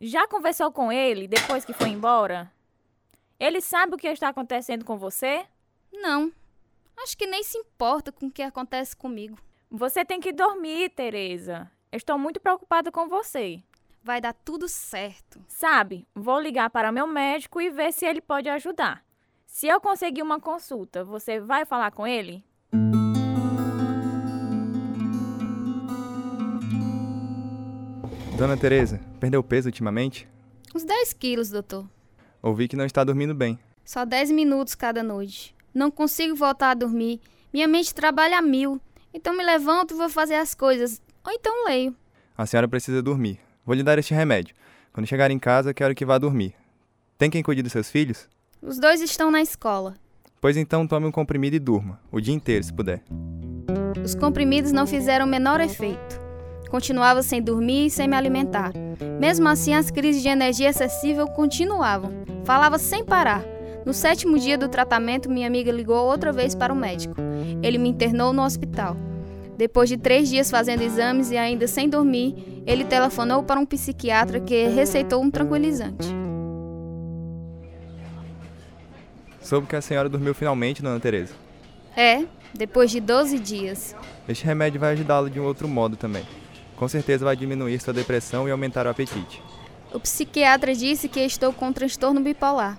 Já 0.00 0.26
conversou 0.28 0.70
com 0.70 0.92
ele 0.92 1.26
depois 1.26 1.64
que 1.64 1.72
foi 1.72 1.88
embora? 1.88 2.52
Ele 3.38 3.60
sabe 3.60 3.94
o 3.94 3.98
que 3.98 4.08
está 4.08 4.28
acontecendo 4.28 4.84
com 4.84 4.98
você? 4.98 5.46
Não. 5.92 6.32
Acho 6.96 7.16
que 7.16 7.26
nem 7.26 7.44
se 7.44 7.56
importa 7.56 8.10
com 8.10 8.26
o 8.26 8.30
que 8.30 8.42
acontece 8.42 8.96
comigo. 8.96 9.38
Você 9.70 10.04
tem 10.04 10.20
que 10.20 10.32
dormir, 10.32 10.90
Teresa. 10.90 11.70
Estou 11.90 12.18
muito 12.18 12.38
preocupada 12.38 12.92
com 12.92 13.08
você. 13.08 13.62
Vai 14.04 14.20
dar 14.20 14.34
tudo 14.34 14.68
certo. 14.68 15.40
Sabe, 15.48 16.06
vou 16.14 16.38
ligar 16.38 16.68
para 16.68 16.92
meu 16.92 17.06
médico 17.06 17.62
e 17.62 17.70
ver 17.70 17.92
se 17.92 18.04
ele 18.04 18.20
pode 18.20 18.46
ajudar. 18.48 19.02
Se 19.46 19.66
eu 19.66 19.80
conseguir 19.80 20.22
uma 20.22 20.38
consulta, 20.38 21.02
você 21.02 21.40
vai 21.40 21.64
falar 21.64 21.90
com 21.90 22.06
ele? 22.06 22.44
Dona 28.36 28.56
Teresa, 28.56 29.00
perdeu 29.18 29.42
peso 29.42 29.68
ultimamente? 29.68 30.28
Uns 30.74 30.84
10 30.84 31.14
quilos, 31.14 31.48
doutor. 31.48 31.88
Ouvi 32.42 32.68
que 32.68 32.76
não 32.76 32.84
está 32.84 33.02
dormindo 33.02 33.34
bem. 33.34 33.58
Só 33.82 34.04
10 34.04 34.30
minutos 34.30 34.74
cada 34.74 35.02
noite. 35.02 35.56
Não 35.72 35.90
consigo 35.90 36.36
voltar 36.36 36.72
a 36.72 36.74
dormir. 36.74 37.18
Minha 37.50 37.66
mente 37.66 37.94
trabalha 37.94 38.38
a 38.38 38.42
mil. 38.42 38.78
Então 39.12 39.34
me 39.34 39.42
levanto 39.42 39.94
e 39.94 39.96
vou 39.96 40.10
fazer 40.10 40.34
as 40.34 40.54
coisas. 40.54 41.00
Ou 41.28 41.34
então 41.34 41.66
leio. 41.66 41.94
A 42.38 42.46
senhora 42.46 42.66
precisa 42.66 43.02
dormir. 43.02 43.38
Vou 43.62 43.74
lhe 43.74 43.82
dar 43.82 43.98
este 43.98 44.14
remédio. 44.14 44.54
Quando 44.94 45.06
chegar 45.06 45.30
em 45.30 45.38
casa, 45.38 45.74
quero 45.74 45.94
que 45.94 46.06
vá 46.06 46.16
dormir. 46.16 46.54
Tem 47.18 47.28
quem 47.28 47.42
cuide 47.42 47.60
dos 47.62 47.70
seus 47.70 47.90
filhos? 47.90 48.26
Os 48.62 48.78
dois 48.78 49.02
estão 49.02 49.30
na 49.30 49.42
escola. 49.42 49.94
Pois 50.40 50.56
então 50.56 50.86
tome 50.86 51.04
um 51.04 51.12
comprimido 51.12 51.54
e 51.54 51.58
durma. 51.58 52.00
O 52.10 52.18
dia 52.18 52.32
inteiro, 52.32 52.64
se 52.64 52.72
puder. 52.72 53.02
Os 54.02 54.14
comprimidos 54.14 54.72
não 54.72 54.86
fizeram 54.86 55.26
o 55.26 55.28
menor 55.28 55.60
efeito. 55.60 56.18
Continuava 56.70 57.22
sem 57.22 57.42
dormir 57.42 57.86
e 57.86 57.90
sem 57.90 58.08
me 58.08 58.16
alimentar. 58.16 58.72
Mesmo 59.20 59.50
assim, 59.50 59.74
as 59.74 59.90
crises 59.90 60.22
de 60.22 60.28
energia 60.28 60.70
excessiva 60.70 61.26
continuavam. 61.26 62.10
Falava 62.46 62.78
sem 62.78 63.04
parar. 63.04 63.44
No 63.84 63.92
sétimo 63.92 64.38
dia 64.38 64.56
do 64.56 64.66
tratamento, 64.66 65.30
minha 65.30 65.46
amiga 65.46 65.70
ligou 65.70 66.06
outra 66.06 66.32
vez 66.32 66.54
para 66.54 66.72
o 66.72 66.76
médico. 66.76 67.16
Ele 67.62 67.76
me 67.76 67.90
internou 67.90 68.32
no 68.32 68.42
hospital. 68.42 68.96
Depois 69.58 69.88
de 69.88 69.96
três 69.96 70.28
dias 70.28 70.48
fazendo 70.52 70.82
exames 70.82 71.32
e 71.32 71.36
ainda 71.36 71.66
sem 71.66 71.88
dormir, 71.88 72.62
ele 72.64 72.84
telefonou 72.84 73.42
para 73.42 73.58
um 73.58 73.66
psiquiatra 73.66 74.38
que 74.38 74.68
receitou 74.68 75.20
um 75.20 75.28
tranquilizante. 75.28 76.06
Soube 79.42 79.66
que 79.66 79.74
a 79.74 79.80
senhora 79.80 80.08
dormiu 80.08 80.32
finalmente, 80.32 80.80
dona 80.80 81.00
Teresa. 81.00 81.34
É, 81.96 82.24
depois 82.54 82.92
de 82.92 83.00
12 83.00 83.36
dias. 83.40 83.96
Este 84.28 84.44
remédio 84.44 84.78
vai 84.78 84.92
ajudá-lo 84.92 85.28
de 85.28 85.40
um 85.40 85.44
outro 85.44 85.66
modo 85.66 85.96
também. 85.96 86.24
Com 86.76 86.86
certeza 86.86 87.24
vai 87.24 87.34
diminuir 87.34 87.80
sua 87.80 87.92
depressão 87.92 88.46
e 88.46 88.52
aumentar 88.52 88.86
o 88.86 88.90
apetite. 88.90 89.42
O 89.92 89.98
psiquiatra 89.98 90.72
disse 90.72 91.08
que 91.08 91.18
estou 91.18 91.52
com 91.52 91.66
um 91.66 91.72
transtorno 91.72 92.20
bipolar. 92.20 92.78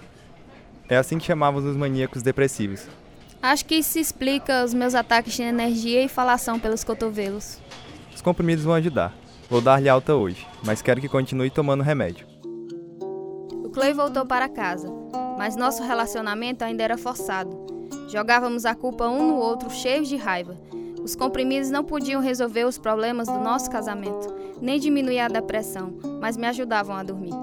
É 0.88 0.96
assim 0.96 1.18
que 1.18 1.26
chamamos 1.26 1.66
os 1.66 1.76
maníacos 1.76 2.22
depressivos. 2.22 2.88
Acho 3.42 3.66
que 3.66 3.76
isso 3.76 3.98
explica 3.98 4.66
os 4.66 4.74
meus 4.74 4.94
ataques 4.94 5.34
de 5.34 5.44
energia 5.44 6.04
e 6.04 6.10
falação 6.10 6.60
pelos 6.60 6.84
cotovelos. 6.84 7.58
Os 8.14 8.22
comprimidos 8.22 8.66
vão 8.66 8.74
ajudar. 8.74 9.14
Vou 9.50 9.62
dar-lhe 9.62 9.88
alta 9.88 10.14
hoje, 10.14 10.46
mas 10.64 10.82
quero 10.82 11.00
que 11.00 11.08
continue 11.08 11.50
tomando 11.50 11.82
remédio. 11.82 12.28
O 13.64 13.70
Clay 13.70 13.94
voltou 13.94 14.26
para 14.26 14.50
casa, 14.50 14.92
mas 15.38 15.56
nosso 15.56 15.82
relacionamento 15.84 16.66
ainda 16.66 16.84
era 16.84 16.98
forçado. 16.98 17.58
Jogávamos 18.10 18.66
a 18.66 18.76
culpa 18.76 19.08
um 19.08 19.30
no 19.30 19.36
outro, 19.38 19.70
cheios 19.70 20.10
de 20.10 20.18
raiva. 20.18 20.58
Os 21.02 21.16
comprimidos 21.16 21.70
não 21.70 21.84
podiam 21.84 22.22
resolver 22.22 22.66
os 22.66 22.78
problemas 22.78 23.30
do 23.30 23.40
nosso 23.40 23.72
casamento, 23.72 24.36
nem 24.62 24.80
diminuir 24.80 25.20
a 25.20 25.30
depressão, 25.30 25.98
mas 26.20 26.36
me 26.36 26.46
ajudavam 26.46 26.96
a 26.96 27.04
dormir. 27.04 27.34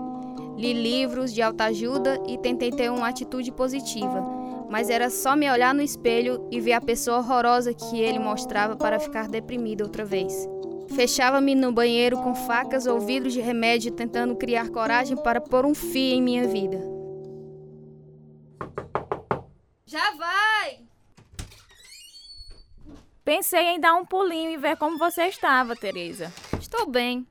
Li 0.58 0.74
livros 0.74 1.32
de 1.32 1.40
autoajuda 1.40 2.20
e 2.28 2.36
tentei 2.36 2.70
ter 2.70 2.90
uma 2.90 3.08
atitude 3.08 3.50
positiva, 3.50 4.35
mas 4.70 4.90
era 4.90 5.10
só 5.10 5.36
me 5.36 5.50
olhar 5.50 5.74
no 5.74 5.82
espelho 5.82 6.48
e 6.50 6.60
ver 6.60 6.72
a 6.72 6.80
pessoa 6.80 7.18
horrorosa 7.18 7.72
que 7.72 8.00
ele 8.00 8.18
mostrava 8.18 8.76
para 8.76 8.98
ficar 8.98 9.28
deprimida 9.28 9.84
outra 9.84 10.04
vez. 10.04 10.48
Fechava-me 10.94 11.54
no 11.54 11.72
banheiro 11.72 12.16
com 12.18 12.34
facas 12.34 12.86
ou 12.86 13.00
vidros 13.00 13.32
de 13.32 13.40
remédio, 13.40 13.92
tentando 13.92 14.36
criar 14.36 14.70
coragem 14.70 15.16
para 15.16 15.40
pôr 15.40 15.66
um 15.66 15.74
fio 15.74 16.14
em 16.14 16.22
minha 16.22 16.46
vida. 16.46 16.78
Já 19.84 20.12
vai! 20.12 20.86
Pensei 23.24 23.60
em 23.60 23.80
dar 23.80 23.94
um 23.94 24.04
pulinho 24.04 24.50
e 24.50 24.56
ver 24.56 24.76
como 24.76 24.98
você 24.98 25.24
estava, 25.24 25.74
Teresa. 25.74 26.32
Estou 26.60 26.86
bem. 26.86 27.26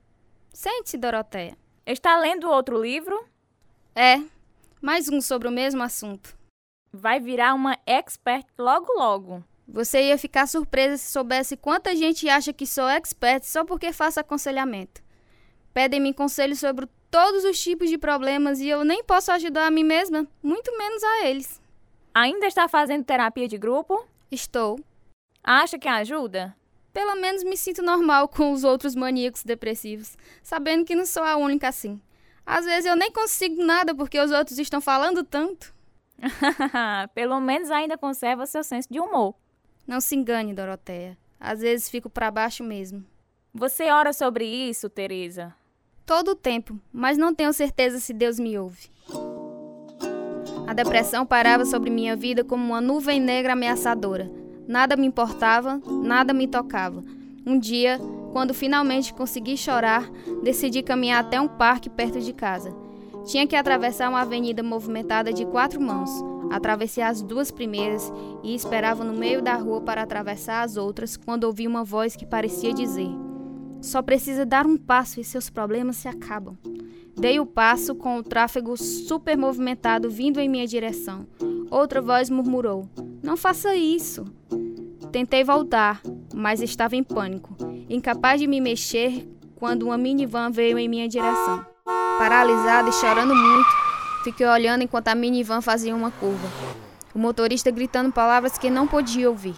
Sente-se, 0.52 0.98
Doroteia. 0.98 1.56
Está 1.86 2.18
lendo 2.18 2.50
outro 2.50 2.80
livro? 2.80 3.26
É, 3.94 4.20
mais 4.80 5.08
um 5.08 5.22
sobre 5.22 5.48
o 5.48 5.50
mesmo 5.52 5.82
assunto. 5.82 6.35
Vai 6.98 7.20
virar 7.20 7.52
uma 7.52 7.76
expert 7.86 8.46
logo 8.58 8.90
logo. 8.94 9.44
Você 9.68 10.04
ia 10.04 10.16
ficar 10.16 10.46
surpresa 10.46 10.96
se 10.96 11.12
soubesse 11.12 11.54
quanta 11.54 11.94
gente 11.94 12.26
acha 12.26 12.54
que 12.54 12.66
sou 12.66 12.88
expert 12.88 13.44
só 13.44 13.66
porque 13.66 13.92
faço 13.92 14.18
aconselhamento. 14.18 15.02
Pedem-me 15.74 16.14
conselhos 16.14 16.58
sobre 16.58 16.88
todos 17.10 17.44
os 17.44 17.60
tipos 17.60 17.90
de 17.90 17.98
problemas 17.98 18.60
e 18.60 18.68
eu 18.68 18.82
nem 18.82 19.04
posso 19.04 19.30
ajudar 19.32 19.66
a 19.66 19.70
mim 19.70 19.84
mesma, 19.84 20.26
muito 20.42 20.76
menos 20.78 21.02
a 21.04 21.26
eles. 21.26 21.60
Ainda 22.14 22.46
está 22.46 22.66
fazendo 22.66 23.04
terapia 23.04 23.46
de 23.46 23.58
grupo? 23.58 24.06
Estou. 24.30 24.80
Acha 25.44 25.78
que 25.78 25.88
ajuda? 25.88 26.56
Pelo 26.94 27.14
menos 27.16 27.44
me 27.44 27.58
sinto 27.58 27.82
normal 27.82 28.26
com 28.32 28.52
os 28.52 28.64
outros 28.64 28.94
maníacos 28.94 29.44
depressivos, 29.44 30.16
sabendo 30.42 30.86
que 30.86 30.94
não 30.94 31.04
sou 31.04 31.24
a 31.24 31.36
única 31.36 31.68
assim. 31.68 32.00
Às 32.46 32.64
vezes 32.64 32.86
eu 32.86 32.96
nem 32.96 33.12
consigo 33.12 33.62
nada 33.62 33.94
porque 33.94 34.18
os 34.18 34.30
outros 34.30 34.58
estão 34.58 34.80
falando 34.80 35.22
tanto. 35.22 35.75
Pelo 37.14 37.40
menos 37.40 37.70
ainda 37.70 37.98
conserva 37.98 38.46
seu 38.46 38.64
senso 38.64 38.88
de 38.90 39.00
humor. 39.00 39.34
Não 39.86 40.00
se 40.00 40.16
engane, 40.16 40.54
Doroteia. 40.54 41.16
Às 41.38 41.60
vezes 41.60 41.88
fico 41.88 42.08
para 42.10 42.30
baixo 42.30 42.64
mesmo. 42.64 43.04
Você 43.54 43.90
ora 43.90 44.12
sobre 44.12 44.44
isso, 44.44 44.88
Teresa? 44.90 45.54
Todo 46.04 46.32
o 46.32 46.36
tempo, 46.36 46.78
mas 46.92 47.16
não 47.16 47.34
tenho 47.34 47.52
certeza 47.52 47.98
se 47.98 48.12
Deus 48.12 48.38
me 48.38 48.58
ouve. 48.58 48.88
A 50.66 50.72
depressão 50.72 51.24
parava 51.24 51.64
sobre 51.64 51.90
minha 51.90 52.16
vida 52.16 52.42
como 52.42 52.64
uma 52.64 52.80
nuvem 52.80 53.20
negra 53.20 53.52
ameaçadora. 53.52 54.30
Nada 54.66 54.96
me 54.96 55.06
importava, 55.06 55.80
nada 55.86 56.32
me 56.32 56.48
tocava. 56.48 57.02
Um 57.46 57.58
dia, 57.58 58.00
quando 58.32 58.52
finalmente 58.52 59.14
consegui 59.14 59.56
chorar, 59.56 60.10
decidi 60.42 60.82
caminhar 60.82 61.24
até 61.24 61.40
um 61.40 61.46
parque 61.46 61.88
perto 61.88 62.20
de 62.20 62.32
casa. 62.32 62.85
Tinha 63.26 63.44
que 63.44 63.56
atravessar 63.56 64.08
uma 64.08 64.20
avenida 64.20 64.62
movimentada 64.62 65.32
de 65.32 65.44
quatro 65.44 65.80
mãos. 65.80 66.08
Atravessei 66.48 67.02
as 67.02 67.20
duas 67.22 67.50
primeiras 67.50 68.12
e 68.44 68.54
esperava 68.54 69.02
no 69.02 69.12
meio 69.12 69.42
da 69.42 69.56
rua 69.56 69.80
para 69.80 70.02
atravessar 70.02 70.62
as 70.62 70.76
outras 70.76 71.16
quando 71.16 71.42
ouvi 71.42 71.66
uma 71.66 71.82
voz 71.82 72.14
que 72.14 72.24
parecia 72.24 72.72
dizer: 72.72 73.10
Só 73.80 74.00
precisa 74.00 74.46
dar 74.46 74.64
um 74.64 74.76
passo 74.76 75.20
e 75.20 75.24
seus 75.24 75.50
problemas 75.50 75.96
se 75.96 76.06
acabam. 76.06 76.56
Dei 77.16 77.40
o 77.40 77.46
passo 77.46 77.96
com 77.96 78.16
o 78.16 78.22
tráfego 78.22 78.76
super 78.76 79.36
movimentado 79.36 80.08
vindo 80.08 80.38
em 80.38 80.48
minha 80.48 80.66
direção. 80.66 81.26
Outra 81.68 82.00
voz 82.00 82.30
murmurou: 82.30 82.88
Não 83.24 83.36
faça 83.36 83.74
isso. 83.74 84.24
Tentei 85.10 85.42
voltar, 85.42 86.00
mas 86.32 86.62
estava 86.62 86.94
em 86.94 87.02
pânico, 87.02 87.56
incapaz 87.88 88.40
de 88.40 88.46
me 88.46 88.60
mexer 88.60 89.26
quando 89.56 89.84
uma 89.84 89.98
minivan 89.98 90.50
veio 90.50 90.78
em 90.78 90.88
minha 90.88 91.08
direção. 91.08 91.75
Paralisada 91.86 92.88
e 92.88 92.92
chorando 92.92 93.34
muito, 93.34 93.68
fiquei 94.24 94.44
olhando 94.46 94.82
enquanto 94.82 95.08
a 95.08 95.14
minivan 95.14 95.60
fazia 95.60 95.94
uma 95.94 96.10
curva. 96.10 96.48
O 97.14 97.18
motorista 97.18 97.70
gritando 97.70 98.12
palavras 98.12 98.58
que 98.58 98.68
não 98.68 98.88
podia 98.88 99.30
ouvir. 99.30 99.54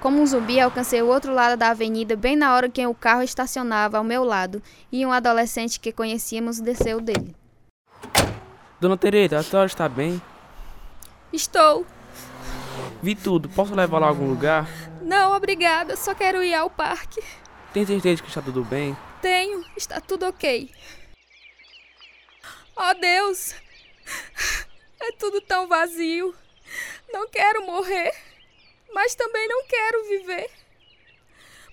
Como 0.00 0.20
um 0.20 0.26
zumbi, 0.26 0.58
alcancei 0.58 1.02
o 1.02 1.08
outro 1.08 1.34
lado 1.34 1.58
da 1.58 1.70
avenida 1.70 2.16
bem 2.16 2.36
na 2.36 2.54
hora 2.54 2.68
que 2.68 2.86
o 2.86 2.94
carro 2.94 3.22
estacionava 3.22 3.98
ao 3.98 4.04
meu 4.04 4.24
lado 4.24 4.62
e 4.90 5.04
um 5.04 5.12
adolescente 5.12 5.78
que 5.78 5.92
conhecíamos 5.92 6.58
desceu 6.58 7.00
dele. 7.00 7.36
Dona 8.80 8.96
Teresa, 8.96 9.38
a 9.38 9.42
senhora 9.42 9.66
está 9.66 9.88
bem? 9.88 10.22
Estou. 11.32 11.84
Vi 13.02 13.14
tudo. 13.14 13.48
Posso 13.48 13.74
levá-la 13.74 14.06
a 14.06 14.08
algum 14.08 14.28
lugar? 14.28 14.68
Não, 15.02 15.36
obrigada. 15.36 15.96
Só 15.96 16.14
quero 16.14 16.42
ir 16.42 16.54
ao 16.54 16.70
parque. 16.70 17.20
Tem 17.72 17.84
certeza 17.84 18.16
de 18.16 18.22
que 18.22 18.28
está 18.28 18.40
tudo 18.40 18.64
bem? 18.64 18.96
Tenho. 19.20 19.64
Está 19.76 20.00
tudo 20.00 20.26
ok. 20.26 20.70
Oh, 22.80 22.94
Deus! 22.94 23.54
É 25.00 25.12
tudo 25.18 25.40
tão 25.40 25.66
vazio. 25.66 26.32
Não 27.12 27.28
quero 27.28 27.66
morrer, 27.66 28.12
mas 28.94 29.16
também 29.16 29.48
não 29.48 29.66
quero 29.66 30.08
viver. 30.08 30.48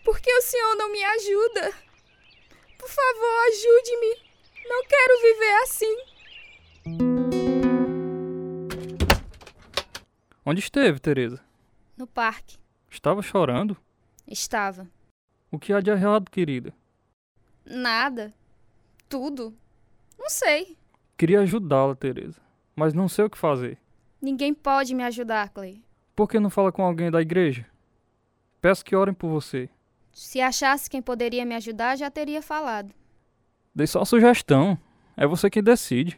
Por 0.04 0.20
que 0.20 0.34
o 0.34 0.42
Senhor 0.42 0.76
não 0.78 0.92
me 0.92 1.04
ajuda? 1.04 1.74
Por 2.80 2.90
favor, 2.90 3.40
ajude-me. 3.50 4.26
Não 4.68 4.84
quero 4.88 5.22
viver 5.22 5.54
assim. 5.64 5.98
Onde 10.44 10.60
esteve, 10.60 11.00
Teresa? 11.00 11.40
No 11.96 12.08
parque. 12.08 12.58
Estava 12.90 13.22
chorando? 13.22 13.78
Estava. 14.28 14.90
O 15.52 15.60
que 15.60 15.72
há 15.72 15.82
de 15.82 15.92
errado, 15.92 16.32
querida? 16.32 16.74
Nada. 17.64 18.34
Tudo. 19.08 19.56
Não 20.18 20.30
sei. 20.30 20.76
Queria 21.18 21.40
ajudá-la, 21.42 21.96
Teresa, 21.96 22.42
mas 22.76 22.94
não 22.94 23.08
sei 23.08 23.26
o 23.26 23.30
que 23.30 23.38
fazer. 23.38 23.78
Ninguém 24.22 24.54
pode 24.54 24.94
me 24.94 25.04
ajudar, 25.04 25.50
Clay. 25.50 25.82
Por 26.14 26.28
que 26.28 26.40
não 26.40 26.50
fala 26.50 26.72
com 26.72 26.84
alguém 26.84 27.10
da 27.10 27.22
igreja? 27.22 27.66
Peço 28.62 28.84
que 28.84 28.96
orem 28.96 29.14
por 29.14 29.30
você. 29.30 29.70
Se 30.12 30.42
achasse 30.42 30.90
quem 30.90 31.02
poderia 31.02 31.46
me 31.46 31.56
ajudar, 31.56 31.98
já 31.98 32.10
teria 32.10 32.42
falado. 32.42 32.94
Dei 33.74 33.88
só 33.88 34.00
uma 34.00 34.06
sugestão. 34.06 34.78
É 35.16 35.26
você 35.26 35.50
quem 35.50 35.64
decide. 35.64 36.18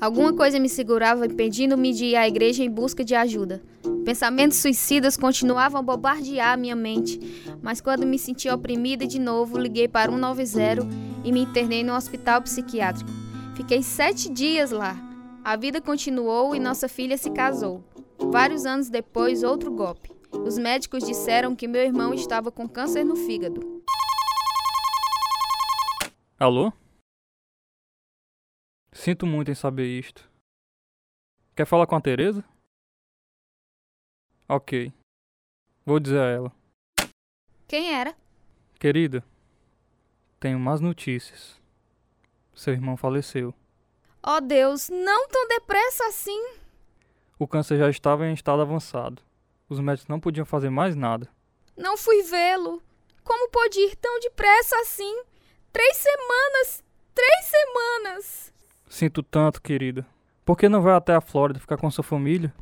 Alguma 0.00 0.32
coisa 0.32 0.58
me 0.58 0.68
segurava, 0.68 1.26
impedindo-me 1.26 1.92
de 1.92 2.06
ir 2.06 2.16
à 2.16 2.26
igreja 2.26 2.62
em 2.62 2.70
busca 2.70 3.04
de 3.04 3.14
ajuda. 3.14 3.62
Pensamentos 4.04 4.58
suicidas 4.58 5.16
continuavam 5.16 5.80
a 5.80 5.82
bombardear 5.82 6.58
minha 6.58 6.76
mente, 6.76 7.20
mas 7.60 7.80
quando 7.80 8.06
me 8.06 8.18
senti 8.18 8.48
oprimida 8.48 9.06
de 9.06 9.20
novo, 9.20 9.58
liguei 9.58 9.86
para 9.88 10.10
190 10.10 11.07
e 11.24 11.32
me 11.32 11.40
internei 11.40 11.82
no 11.82 11.94
hospital 11.94 12.42
psiquiátrico. 12.42 13.10
Fiquei 13.56 13.82
sete 13.82 14.28
dias 14.32 14.70
lá. 14.70 14.96
A 15.44 15.56
vida 15.56 15.80
continuou 15.80 16.54
e 16.54 16.60
nossa 16.60 16.88
filha 16.88 17.16
se 17.16 17.30
casou. 17.30 17.82
Vários 18.18 18.66
anos 18.66 18.88
depois, 18.88 19.42
outro 19.42 19.70
golpe. 19.70 20.10
Os 20.30 20.58
médicos 20.58 21.04
disseram 21.04 21.56
que 21.56 21.66
meu 21.66 21.82
irmão 21.82 22.12
estava 22.12 22.52
com 22.52 22.68
câncer 22.68 23.04
no 23.04 23.16
fígado. 23.16 23.82
Alô? 26.38 26.72
Sinto 28.92 29.26
muito 29.26 29.50
em 29.50 29.54
saber 29.54 29.86
isto. 29.86 30.30
Quer 31.56 31.66
falar 31.66 31.86
com 31.86 31.96
a 31.96 32.00
Teresa? 32.00 32.44
Ok. 34.48 34.92
Vou 35.84 35.98
dizer 35.98 36.20
a 36.20 36.28
ela. 36.30 36.52
Quem 37.66 37.92
era? 37.92 38.16
Querida, 38.78 39.24
tenho 40.40 40.58
más 40.58 40.80
notícias. 40.80 41.58
Seu 42.54 42.72
irmão 42.72 42.96
faleceu. 42.96 43.54
Oh 44.22 44.40
Deus, 44.40 44.88
não 44.88 45.28
tão 45.28 45.48
depressa 45.48 46.04
assim. 46.06 46.40
O 47.38 47.46
câncer 47.46 47.78
já 47.78 47.88
estava 47.88 48.26
em 48.26 48.34
estado 48.34 48.62
avançado. 48.62 49.22
Os 49.68 49.78
médicos 49.80 50.08
não 50.08 50.18
podiam 50.18 50.44
fazer 50.44 50.70
mais 50.70 50.96
nada. 50.96 51.28
Não 51.76 51.96
fui 51.96 52.22
vê-lo. 52.22 52.82
Como 53.22 53.50
pôde 53.50 53.78
ir 53.78 53.96
tão 53.96 54.18
depressa 54.20 54.76
assim? 54.80 55.22
Três 55.72 55.96
semanas! 55.98 56.82
Três 57.14 57.44
semanas! 57.44 58.52
Sinto 58.88 59.22
tanto, 59.22 59.60
querida. 59.60 60.06
Por 60.44 60.56
que 60.56 60.68
não 60.68 60.80
vai 60.80 60.94
até 60.94 61.14
a 61.14 61.20
Flórida 61.20 61.60
ficar 61.60 61.76
com 61.76 61.90
sua 61.90 62.02
família? 62.02 62.52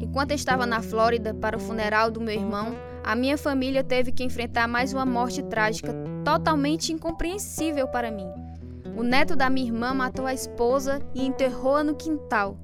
Enquanto 0.00 0.32
estava 0.32 0.66
na 0.66 0.82
Flórida 0.82 1.32
para 1.32 1.56
o 1.56 1.60
funeral 1.60 2.10
do 2.10 2.20
meu 2.20 2.34
irmão, 2.34 2.76
a 3.04 3.16
minha 3.16 3.36
família 3.36 3.82
teve 3.82 4.12
que 4.12 4.22
enfrentar 4.22 4.68
mais 4.68 4.92
uma 4.92 5.04
morte 5.04 5.42
trágica, 5.42 5.94
totalmente 6.24 6.92
incompreensível 6.92 7.88
para 7.88 8.10
mim. 8.10 8.28
O 8.96 9.02
neto 9.02 9.34
da 9.34 9.50
minha 9.50 9.66
irmã 9.66 9.92
matou 9.92 10.26
a 10.26 10.34
esposa 10.34 11.00
e 11.14 11.26
enterrou-a 11.26 11.82
no 11.82 11.94
quintal. 11.94 12.56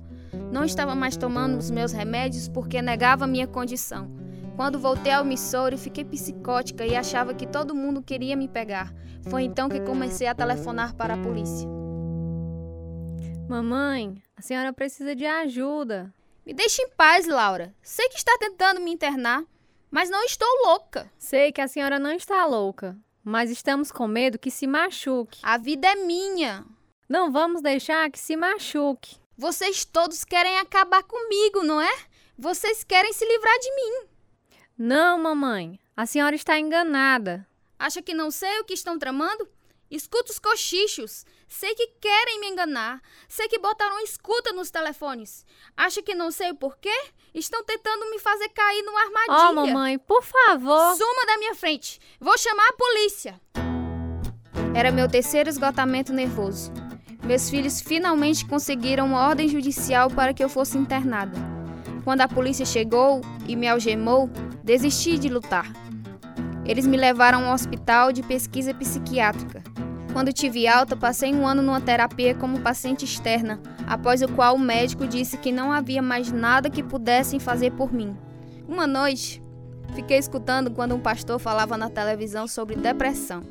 Não 0.52 0.64
estava 0.64 0.94
mais 0.94 1.16
tomando 1.16 1.56
os 1.56 1.70
meus 1.70 1.92
remédios 1.92 2.48
porque 2.48 2.80
negava 2.80 3.26
minha 3.26 3.46
condição. 3.46 4.10
Quando 4.54 4.78
voltei 4.78 5.12
ao 5.12 5.24
Missouri, 5.24 5.76
fiquei 5.76 6.04
psicótica 6.04 6.84
e 6.84 6.94
achava 6.94 7.32
que 7.32 7.46
todo 7.46 7.74
mundo 7.74 8.02
queria 8.02 8.36
me 8.36 8.48
pegar. 8.48 8.92
Foi 9.28 9.42
então 9.42 9.68
que 9.68 9.80
comecei 9.80 10.26
a 10.26 10.34
telefonar 10.34 10.94
para 10.94 11.14
a 11.14 11.18
polícia. 11.18 11.68
Mamãe, 13.48 14.22
a 14.36 14.42
senhora 14.42 14.72
precisa 14.72 15.16
de 15.16 15.24
ajuda. 15.24 16.12
Me 16.44 16.52
deixe 16.52 16.82
em 16.82 16.90
paz, 16.90 17.26
Laura. 17.26 17.74
Sei 17.82 18.08
que 18.08 18.16
está 18.16 18.36
tentando 18.38 18.80
me 18.80 18.90
internar, 18.90 19.42
mas 19.90 20.10
não 20.10 20.24
estou 20.24 20.48
louca. 20.64 21.10
Sei 21.18 21.52
que 21.52 21.60
a 21.60 21.68
senhora 21.68 21.98
não 21.98 22.12
está 22.12 22.44
louca, 22.46 22.96
mas 23.24 23.50
estamos 23.50 23.90
com 23.90 24.06
medo 24.06 24.38
que 24.38 24.50
se 24.50 24.66
machuque. 24.66 25.40
A 25.42 25.58
vida 25.58 25.88
é 25.88 25.94
minha. 25.94 26.64
Não 27.08 27.32
vamos 27.32 27.62
deixar 27.62 28.10
que 28.10 28.18
se 28.18 28.36
machuque. 28.36 29.16
Vocês 29.36 29.84
todos 29.84 30.24
querem 30.24 30.58
acabar 30.58 31.02
comigo, 31.02 31.62
não 31.62 31.80
é? 31.80 31.92
Vocês 32.36 32.84
querem 32.84 33.12
se 33.12 33.24
livrar 33.24 33.58
de 33.58 33.74
mim. 33.74 34.08
Não, 34.76 35.18
mamãe. 35.18 35.78
A 35.96 36.06
senhora 36.06 36.36
está 36.36 36.58
enganada. 36.58 37.46
Acha 37.78 38.02
que 38.02 38.14
não 38.14 38.30
sei 38.30 38.60
o 38.60 38.64
que 38.64 38.74
estão 38.74 38.98
tramando? 38.98 39.48
Escuta 39.90 40.30
os 40.30 40.38
cochichos. 40.38 41.24
Sei 41.48 41.74
que 41.74 41.86
querem 42.00 42.40
me 42.40 42.48
enganar. 42.48 43.00
Sei 43.26 43.48
que 43.48 43.58
botaram 43.58 43.98
escuta 44.00 44.52
nos 44.52 44.70
telefones. 44.70 45.46
Acha 45.74 46.02
que 46.02 46.14
não 46.14 46.30
sei 46.30 46.50
o 46.50 46.54
porquê? 46.54 46.94
Estão 47.34 47.64
tentando 47.64 48.10
me 48.10 48.18
fazer 48.18 48.50
cair 48.50 48.82
numa 48.82 49.00
armadilha. 49.00 49.50
Oh, 49.50 49.54
mamãe, 49.54 49.98
por 49.98 50.22
favor. 50.22 50.94
Suma 50.94 51.26
da 51.26 51.38
minha 51.38 51.54
frente. 51.54 51.98
Vou 52.20 52.36
chamar 52.36 52.68
a 52.68 52.72
polícia. 52.74 53.40
Era 54.74 54.92
meu 54.92 55.08
terceiro 55.08 55.48
esgotamento 55.48 56.12
nervoso. 56.12 56.70
Meus 57.24 57.48
filhos 57.48 57.80
finalmente 57.80 58.46
conseguiram 58.46 59.06
uma 59.06 59.26
ordem 59.26 59.48
judicial 59.48 60.10
para 60.10 60.34
que 60.34 60.44
eu 60.44 60.48
fosse 60.48 60.76
internada. 60.76 61.36
Quando 62.04 62.20
a 62.20 62.28
polícia 62.28 62.64
chegou 62.66 63.22
e 63.46 63.56
me 63.56 63.66
algemou, 63.66 64.28
desisti 64.62 65.18
de 65.18 65.28
lutar. 65.28 65.66
Eles 66.64 66.86
me 66.86 66.96
levaram 66.98 67.46
ao 67.46 67.54
hospital 67.54 68.12
de 68.12 68.22
pesquisa 68.22 68.74
psiquiátrica. 68.74 69.62
Quando 70.12 70.32
tive 70.32 70.66
alta, 70.66 70.96
passei 70.96 71.32
um 71.34 71.46
ano 71.46 71.62
numa 71.62 71.80
terapia 71.80 72.34
como 72.34 72.60
paciente 72.60 73.04
externa, 73.04 73.60
após 73.86 74.22
o 74.22 74.28
qual 74.28 74.56
o 74.56 74.58
médico 74.58 75.06
disse 75.06 75.36
que 75.36 75.52
não 75.52 75.72
havia 75.72 76.02
mais 76.02 76.32
nada 76.32 76.70
que 76.70 76.82
pudessem 76.82 77.38
fazer 77.38 77.72
por 77.72 77.92
mim. 77.92 78.16
Uma 78.66 78.86
noite, 78.86 79.42
fiquei 79.94 80.18
escutando 80.18 80.70
quando 80.70 80.94
um 80.94 81.00
pastor 81.00 81.38
falava 81.38 81.76
na 81.76 81.90
televisão 81.90 82.48
sobre 82.48 82.76
depressão. 82.76 83.42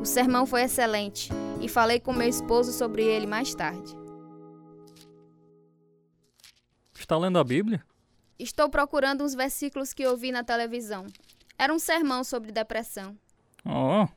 O 0.00 0.04
sermão 0.04 0.46
foi 0.46 0.62
excelente 0.62 1.30
e 1.60 1.68
falei 1.68 2.00
com 2.00 2.12
meu 2.12 2.28
esposo 2.28 2.72
sobre 2.72 3.02
ele 3.04 3.26
mais 3.26 3.54
tarde. 3.54 3.96
Está 6.94 7.16
lendo 7.16 7.38
a 7.38 7.44
Bíblia? 7.44 7.82
Estou 8.38 8.68
procurando 8.68 9.24
uns 9.24 9.34
versículos 9.34 9.92
que 9.92 10.06
ouvi 10.06 10.32
na 10.32 10.42
televisão. 10.42 11.06
Era 11.58 11.74
um 11.74 11.78
sermão 11.78 12.24
sobre 12.24 12.52
depressão. 12.52 13.16
Oh, 13.64 14.08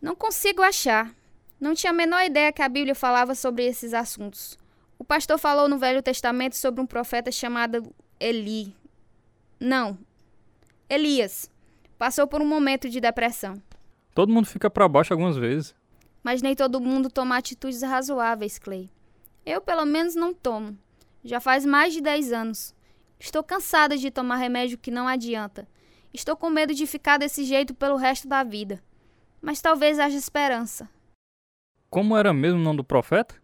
Não 0.00 0.16
consigo 0.16 0.62
achar. 0.62 1.14
Não 1.60 1.74
tinha 1.74 1.90
a 1.90 1.94
menor 1.94 2.24
ideia 2.24 2.52
que 2.52 2.62
a 2.62 2.68
Bíblia 2.68 2.94
falava 2.94 3.34
sobre 3.34 3.64
esses 3.64 3.92
assuntos. 3.92 4.58
O 4.98 5.04
pastor 5.04 5.38
falou 5.38 5.68
no 5.68 5.78
Velho 5.78 6.02
Testamento 6.02 6.56
sobre 6.56 6.80
um 6.80 6.86
profeta 6.86 7.30
chamado 7.32 7.92
Eli. 8.20 8.74
Não, 9.58 9.98
Elias. 10.88 11.50
Passou 11.98 12.26
por 12.26 12.40
um 12.40 12.46
momento 12.46 12.88
de 12.88 13.00
depressão. 13.00 13.60
todo 14.14 14.32
mundo 14.32 14.46
fica 14.46 14.70
pra 14.70 14.88
baixo 14.88 15.12
algumas 15.12 15.36
vezes. 15.36 15.74
Mas 16.22 16.42
nem 16.42 16.54
todo 16.54 16.80
mundo 16.80 17.10
toma 17.10 17.36
atitudes 17.36 17.82
razoáveis, 17.82 18.58
Clay. 18.58 18.90
Eu, 19.44 19.60
pelo 19.60 19.84
menos, 19.84 20.14
não 20.14 20.32
tomo. 20.34 20.76
Já 21.24 21.40
faz 21.40 21.64
mais 21.64 21.92
de 21.92 22.00
10 22.00 22.32
anos. 22.32 22.74
Estou 23.18 23.42
cansada 23.42 23.96
de 23.96 24.10
tomar 24.10 24.36
remédio 24.36 24.78
que 24.78 24.90
não 24.90 25.08
adianta. 25.08 25.66
Estou 26.14 26.36
com 26.36 26.50
medo 26.50 26.72
de 26.72 26.86
ficar 26.86 27.18
desse 27.18 27.44
jeito 27.44 27.74
pelo 27.74 27.96
resto 27.96 28.28
da 28.28 28.42
vida. 28.44 28.82
Mas 29.40 29.60
talvez 29.60 29.98
haja 29.98 30.16
esperança. 30.16 30.88
Como 31.90 32.16
era 32.16 32.34
mesmo 32.34 32.60
o 32.60 32.62
nome 32.62 32.76
do 32.76 32.84
profeta? 32.84 33.34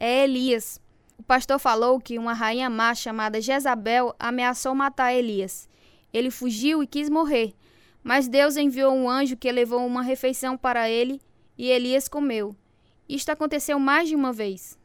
É 0.00 0.24
Elias. 0.24 0.80
O 1.16 1.22
pastor 1.22 1.60
falou 1.60 2.00
que 2.00 2.18
uma 2.18 2.32
rainha 2.32 2.68
má 2.68 2.92
chamada 2.92 3.40
Jezabel 3.40 4.14
ameaçou 4.18 4.74
matar 4.74 5.14
Elias. 5.14 5.68
Ele 6.12 6.30
fugiu 6.30 6.82
e 6.82 6.86
quis 6.88 7.08
morrer, 7.08 7.54
mas 8.02 8.26
Deus 8.26 8.56
enviou 8.56 8.92
um 8.92 9.08
anjo 9.08 9.36
que 9.36 9.50
levou 9.50 9.86
uma 9.86 10.02
refeição 10.02 10.56
para 10.56 10.90
ele 10.90 11.20
e 11.56 11.68
Elias 11.68 12.08
comeu. 12.08 12.56
Isto 13.08 13.30
aconteceu 13.30 13.78
mais 13.78 14.08
de 14.08 14.16
uma 14.16 14.32
vez. 14.32 14.76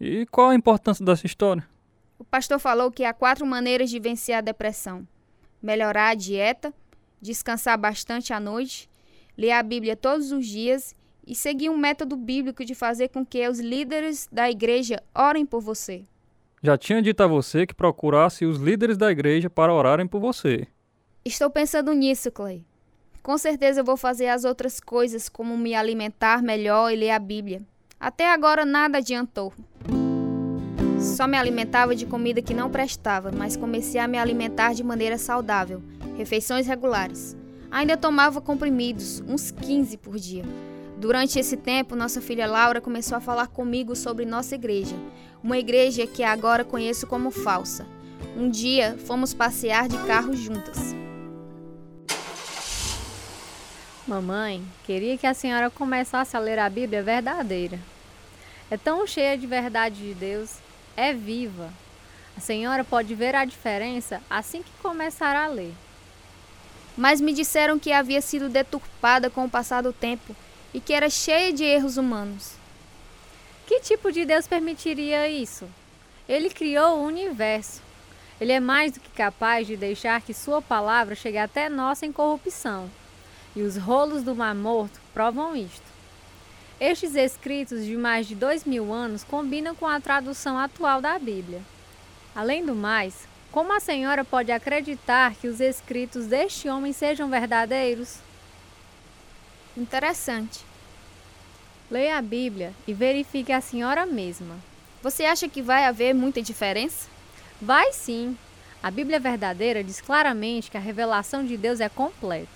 E 0.00 0.24
qual 0.26 0.50
a 0.50 0.54
importância 0.54 1.04
dessa 1.04 1.26
história? 1.26 1.66
O 2.16 2.24
pastor 2.24 2.60
falou 2.60 2.92
que 2.92 3.04
há 3.04 3.12
quatro 3.12 3.44
maneiras 3.44 3.90
de 3.90 3.98
vencer 3.98 4.36
a 4.36 4.40
depressão: 4.40 5.06
melhorar 5.60 6.10
a 6.10 6.14
dieta, 6.14 6.72
descansar 7.20 7.76
bastante 7.76 8.32
à 8.32 8.38
noite, 8.38 8.88
ler 9.36 9.50
a 9.50 9.62
Bíblia 9.64 9.96
todos 9.96 10.30
os 10.30 10.46
dias 10.46 10.94
e 11.26 11.34
seguir 11.34 11.70
um 11.70 11.76
método 11.76 12.16
bíblico 12.16 12.64
de 12.64 12.74
fazer 12.74 13.08
com 13.08 13.24
que 13.24 13.46
os 13.48 13.60
líderes 13.60 14.28
da 14.30 14.50
igreja 14.50 15.02
orem 15.14 15.46
por 15.46 15.60
você. 15.60 16.04
Já 16.62 16.78
tinha 16.78 17.02
dito 17.02 17.22
a 17.22 17.26
você 17.26 17.66
que 17.66 17.74
procurasse 17.74 18.44
os 18.44 18.58
líderes 18.58 18.96
da 18.96 19.10
igreja 19.10 19.50
para 19.50 19.74
orarem 19.74 20.06
por 20.06 20.20
você. 20.20 20.66
Estou 21.24 21.50
pensando 21.50 21.92
nisso, 21.92 22.30
Clay. 22.30 22.64
Com 23.22 23.38
certeza 23.38 23.80
eu 23.80 23.84
vou 23.84 23.96
fazer 23.96 24.28
as 24.28 24.44
outras 24.44 24.80
coisas, 24.80 25.28
como 25.28 25.56
me 25.56 25.74
alimentar 25.74 26.42
melhor 26.42 26.92
e 26.92 26.96
ler 26.96 27.10
a 27.10 27.18
Bíblia. 27.18 27.62
Até 27.98 28.32
agora 28.32 28.64
nada 28.64 28.98
adiantou. 28.98 29.52
Só 30.98 31.26
me 31.26 31.36
alimentava 31.36 31.96
de 31.96 32.06
comida 32.06 32.42
que 32.42 32.54
não 32.54 32.70
prestava, 32.70 33.30
mas 33.32 33.56
comecei 33.56 34.00
a 34.00 34.08
me 34.08 34.18
alimentar 34.18 34.72
de 34.72 34.84
maneira 34.84 35.18
saudável, 35.18 35.82
refeições 36.16 36.66
regulares. 36.66 37.36
Ainda 37.70 37.96
tomava 37.96 38.40
comprimidos, 38.40 39.20
uns 39.26 39.50
15 39.50 39.96
por 39.96 40.16
dia. 40.16 40.44
Durante 41.02 41.36
esse 41.36 41.56
tempo, 41.56 41.96
nossa 41.96 42.20
filha 42.20 42.46
Laura 42.46 42.80
começou 42.80 43.18
a 43.18 43.20
falar 43.20 43.48
comigo 43.48 43.96
sobre 43.96 44.24
nossa 44.24 44.54
igreja, 44.54 44.94
uma 45.42 45.58
igreja 45.58 46.06
que 46.06 46.22
agora 46.22 46.64
conheço 46.64 47.08
como 47.08 47.32
falsa. 47.32 47.84
Um 48.36 48.48
dia 48.48 48.96
fomos 49.04 49.34
passear 49.34 49.88
de 49.88 49.98
carro 50.06 50.32
juntas. 50.32 50.94
Mamãe, 54.06 54.62
queria 54.84 55.18
que 55.18 55.26
a 55.26 55.34
senhora 55.34 55.68
começasse 55.70 56.36
a 56.36 56.40
ler 56.40 56.60
a 56.60 56.70
Bíblia 56.70 57.02
verdadeira. 57.02 57.80
É 58.70 58.76
tão 58.76 59.04
cheia 59.04 59.36
de 59.36 59.44
verdade 59.44 59.96
de 59.96 60.14
Deus, 60.14 60.58
é 60.96 61.12
viva. 61.12 61.68
A 62.36 62.40
senhora 62.40 62.84
pode 62.84 63.12
ver 63.12 63.34
a 63.34 63.44
diferença 63.44 64.22
assim 64.30 64.62
que 64.62 64.70
começar 64.80 65.34
a 65.34 65.48
ler. 65.48 65.74
Mas 66.96 67.20
me 67.20 67.32
disseram 67.32 67.76
que 67.76 67.90
havia 67.90 68.20
sido 68.20 68.48
deturpada 68.48 69.28
com 69.28 69.44
o 69.44 69.50
passar 69.50 69.82
do 69.82 69.92
tempo 69.92 70.32
e 70.74 70.80
que 70.80 70.92
era 70.92 71.10
cheia 71.10 71.52
de 71.52 71.64
erros 71.64 71.96
humanos. 71.96 72.52
Que 73.66 73.80
tipo 73.80 74.10
de 74.10 74.24
Deus 74.24 74.46
permitiria 74.46 75.28
isso? 75.28 75.68
Ele 76.28 76.50
criou 76.50 76.98
o 76.98 77.04
universo. 77.04 77.82
Ele 78.40 78.52
é 78.52 78.60
mais 78.60 78.92
do 78.92 79.00
que 79.00 79.10
capaz 79.10 79.66
de 79.66 79.76
deixar 79.76 80.20
que 80.20 80.34
Sua 80.34 80.60
palavra 80.60 81.14
chegue 81.14 81.38
até 81.38 81.68
nós 81.68 81.98
sem 81.98 82.12
corrupção. 82.12 82.90
E 83.54 83.62
os 83.62 83.76
rolos 83.76 84.22
do 84.22 84.34
Mar 84.34 84.54
Morto 84.54 85.00
provam 85.12 85.54
isto. 85.54 85.92
Estes 86.80 87.14
escritos 87.14 87.84
de 87.84 87.96
mais 87.96 88.26
de 88.26 88.34
dois 88.34 88.64
mil 88.64 88.92
anos 88.92 89.22
combinam 89.22 89.74
com 89.74 89.86
a 89.86 90.00
tradução 90.00 90.58
atual 90.58 91.00
da 91.00 91.18
Bíblia. 91.18 91.62
Além 92.34 92.64
do 92.64 92.74
mais, 92.74 93.28
como 93.52 93.72
a 93.72 93.78
senhora 93.80 94.24
pode 94.24 94.50
acreditar 94.50 95.34
que 95.34 95.46
os 95.46 95.60
escritos 95.60 96.26
deste 96.26 96.68
homem 96.68 96.92
sejam 96.92 97.28
verdadeiros? 97.28 98.18
Interessante. 99.76 100.64
Leia 101.90 102.18
a 102.18 102.22
Bíblia 102.22 102.74
e 102.86 102.92
verifique 102.92 103.52
a 103.52 103.60
senhora 103.60 104.04
mesma. 104.04 104.56
Você 105.02 105.24
acha 105.24 105.48
que 105.48 105.62
vai 105.62 105.84
haver 105.84 106.14
muita 106.14 106.42
diferença? 106.42 107.08
Vai 107.60 107.92
sim. 107.92 108.36
A 108.82 108.90
Bíblia 108.90 109.18
verdadeira 109.18 109.82
diz 109.82 110.00
claramente 110.00 110.70
que 110.70 110.76
a 110.76 110.80
revelação 110.80 111.44
de 111.44 111.56
Deus 111.56 111.80
é 111.80 111.88
completa. 111.88 112.50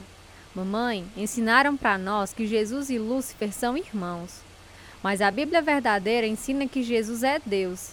Mamãe, 0.55 1.07
ensinaram 1.17 1.77
para 1.77 1.97
nós 1.97 2.33
que 2.33 2.47
Jesus 2.47 2.91
e 2.91 2.99
Lúcifer 2.99 3.53
são 3.53 3.77
irmãos. 3.77 4.41
Mas 5.03 5.21
a 5.21 5.31
Bíblia 5.31 5.63
verdadeira 5.63 6.27
ensina 6.27 6.67
que 6.67 6.83
Jesus 6.83 7.23
é 7.23 7.41
Deus, 7.45 7.93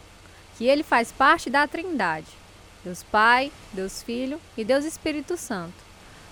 que 0.57 0.65
ele 0.65 0.83
faz 0.83 1.11
parte 1.11 1.49
da 1.49 1.67
Trindade: 1.67 2.27
Deus 2.83 3.03
Pai, 3.03 3.51
Deus 3.71 4.03
Filho 4.03 4.39
e 4.57 4.63
Deus 4.65 4.83
Espírito 4.83 5.37
Santo. 5.37 5.75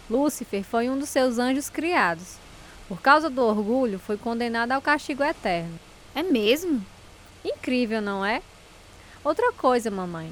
Lúcifer 0.10 0.63
foi 0.63 0.89
um 0.89 0.97
dos 0.97 1.10
seus 1.10 1.38
anjos 1.38 1.69
criados. 1.69 2.40
Por 2.91 3.01
causa 3.01 3.30
do 3.30 3.41
orgulho, 3.41 3.97
foi 3.97 4.17
condenado 4.17 4.73
ao 4.73 4.82
castigo 4.82 5.23
eterno. 5.23 5.80
É 6.13 6.21
mesmo? 6.21 6.86
Incrível, 7.41 8.01
não 8.01 8.25
é? 8.25 8.41
Outra 9.23 9.54
coisa, 9.54 9.89
mamãe. 9.89 10.30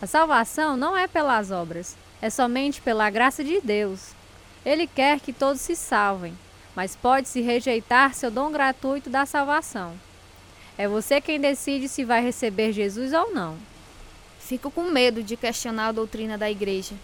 A 0.00 0.06
salvação 0.06 0.76
não 0.76 0.96
é 0.96 1.08
pelas 1.08 1.50
obras, 1.50 1.96
é 2.22 2.30
somente 2.30 2.80
pela 2.80 3.10
graça 3.10 3.42
de 3.42 3.60
Deus. 3.60 4.12
Ele 4.64 4.86
quer 4.86 5.18
que 5.18 5.32
todos 5.32 5.60
se 5.60 5.74
salvem, 5.74 6.38
mas 6.72 6.94
pode-se 6.94 7.40
rejeitar 7.40 8.14
seu 8.14 8.30
dom 8.30 8.52
gratuito 8.52 9.10
da 9.10 9.26
salvação. 9.26 9.98
É 10.78 10.86
você 10.86 11.20
quem 11.20 11.40
decide 11.40 11.88
se 11.88 12.04
vai 12.04 12.22
receber 12.22 12.72
Jesus 12.72 13.12
ou 13.12 13.34
não. 13.34 13.58
Fico 14.38 14.70
com 14.70 14.84
medo 14.84 15.20
de 15.20 15.36
questionar 15.36 15.88
a 15.88 15.92
doutrina 15.92 16.38
da 16.38 16.48
igreja. 16.48 16.94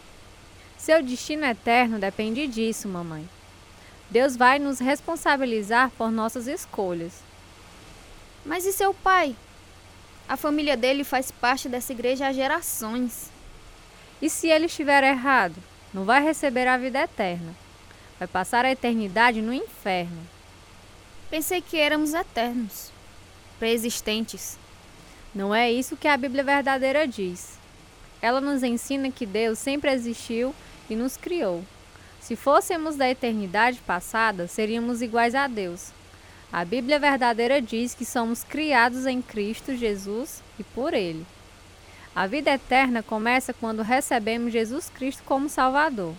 Seu 0.78 1.02
destino 1.02 1.44
eterno 1.44 1.98
depende 1.98 2.46
disso, 2.46 2.86
mamãe. 2.86 3.28
Deus 4.10 4.36
vai 4.36 4.58
nos 4.58 4.78
responsabilizar 4.78 5.90
por 5.90 6.10
nossas 6.10 6.46
escolhas. 6.46 7.12
Mas 8.44 8.66
e 8.66 8.72
seu 8.72 8.92
pai? 8.92 9.34
A 10.28 10.36
família 10.36 10.76
dele 10.76 11.04
faz 11.04 11.30
parte 11.30 11.68
dessa 11.68 11.92
igreja 11.92 12.26
há 12.26 12.32
gerações. 12.32 13.30
E 14.20 14.30
se 14.30 14.48
ele 14.48 14.66
estiver 14.66 15.02
errado? 15.02 15.56
Não 15.92 16.04
vai 16.04 16.22
receber 16.22 16.66
a 16.66 16.76
vida 16.76 17.00
eterna. 17.00 17.54
Vai 18.18 18.28
passar 18.28 18.64
a 18.64 18.70
eternidade 18.70 19.42
no 19.42 19.52
inferno. 19.52 20.26
Pensei 21.30 21.60
que 21.60 21.76
éramos 21.76 22.14
eternos, 22.14 22.90
preexistentes. 23.58 24.58
Não 25.34 25.54
é 25.54 25.70
isso 25.70 25.96
que 25.96 26.06
a 26.06 26.16
Bíblia 26.16 26.44
verdadeira 26.44 27.08
diz. 27.08 27.58
Ela 28.22 28.40
nos 28.40 28.62
ensina 28.62 29.10
que 29.10 29.26
Deus 29.26 29.58
sempre 29.58 29.90
existiu 29.90 30.54
e 30.88 30.94
nos 30.94 31.16
criou. 31.16 31.64
Se 32.24 32.36
fôssemos 32.36 32.96
da 32.96 33.06
eternidade 33.06 33.80
passada, 33.86 34.48
seríamos 34.48 35.02
iguais 35.02 35.34
a 35.34 35.46
Deus. 35.46 35.92
A 36.50 36.64
Bíblia 36.64 36.98
verdadeira 36.98 37.60
diz 37.60 37.92
que 37.92 38.06
somos 38.06 38.42
criados 38.42 39.04
em 39.04 39.20
Cristo 39.20 39.76
Jesus 39.76 40.42
e 40.58 40.64
por 40.64 40.94
Ele. 40.94 41.26
A 42.16 42.26
vida 42.26 42.50
eterna 42.50 43.02
começa 43.02 43.52
quando 43.52 43.82
recebemos 43.82 44.54
Jesus 44.54 44.88
Cristo 44.88 45.22
como 45.26 45.50
Salvador. 45.50 46.14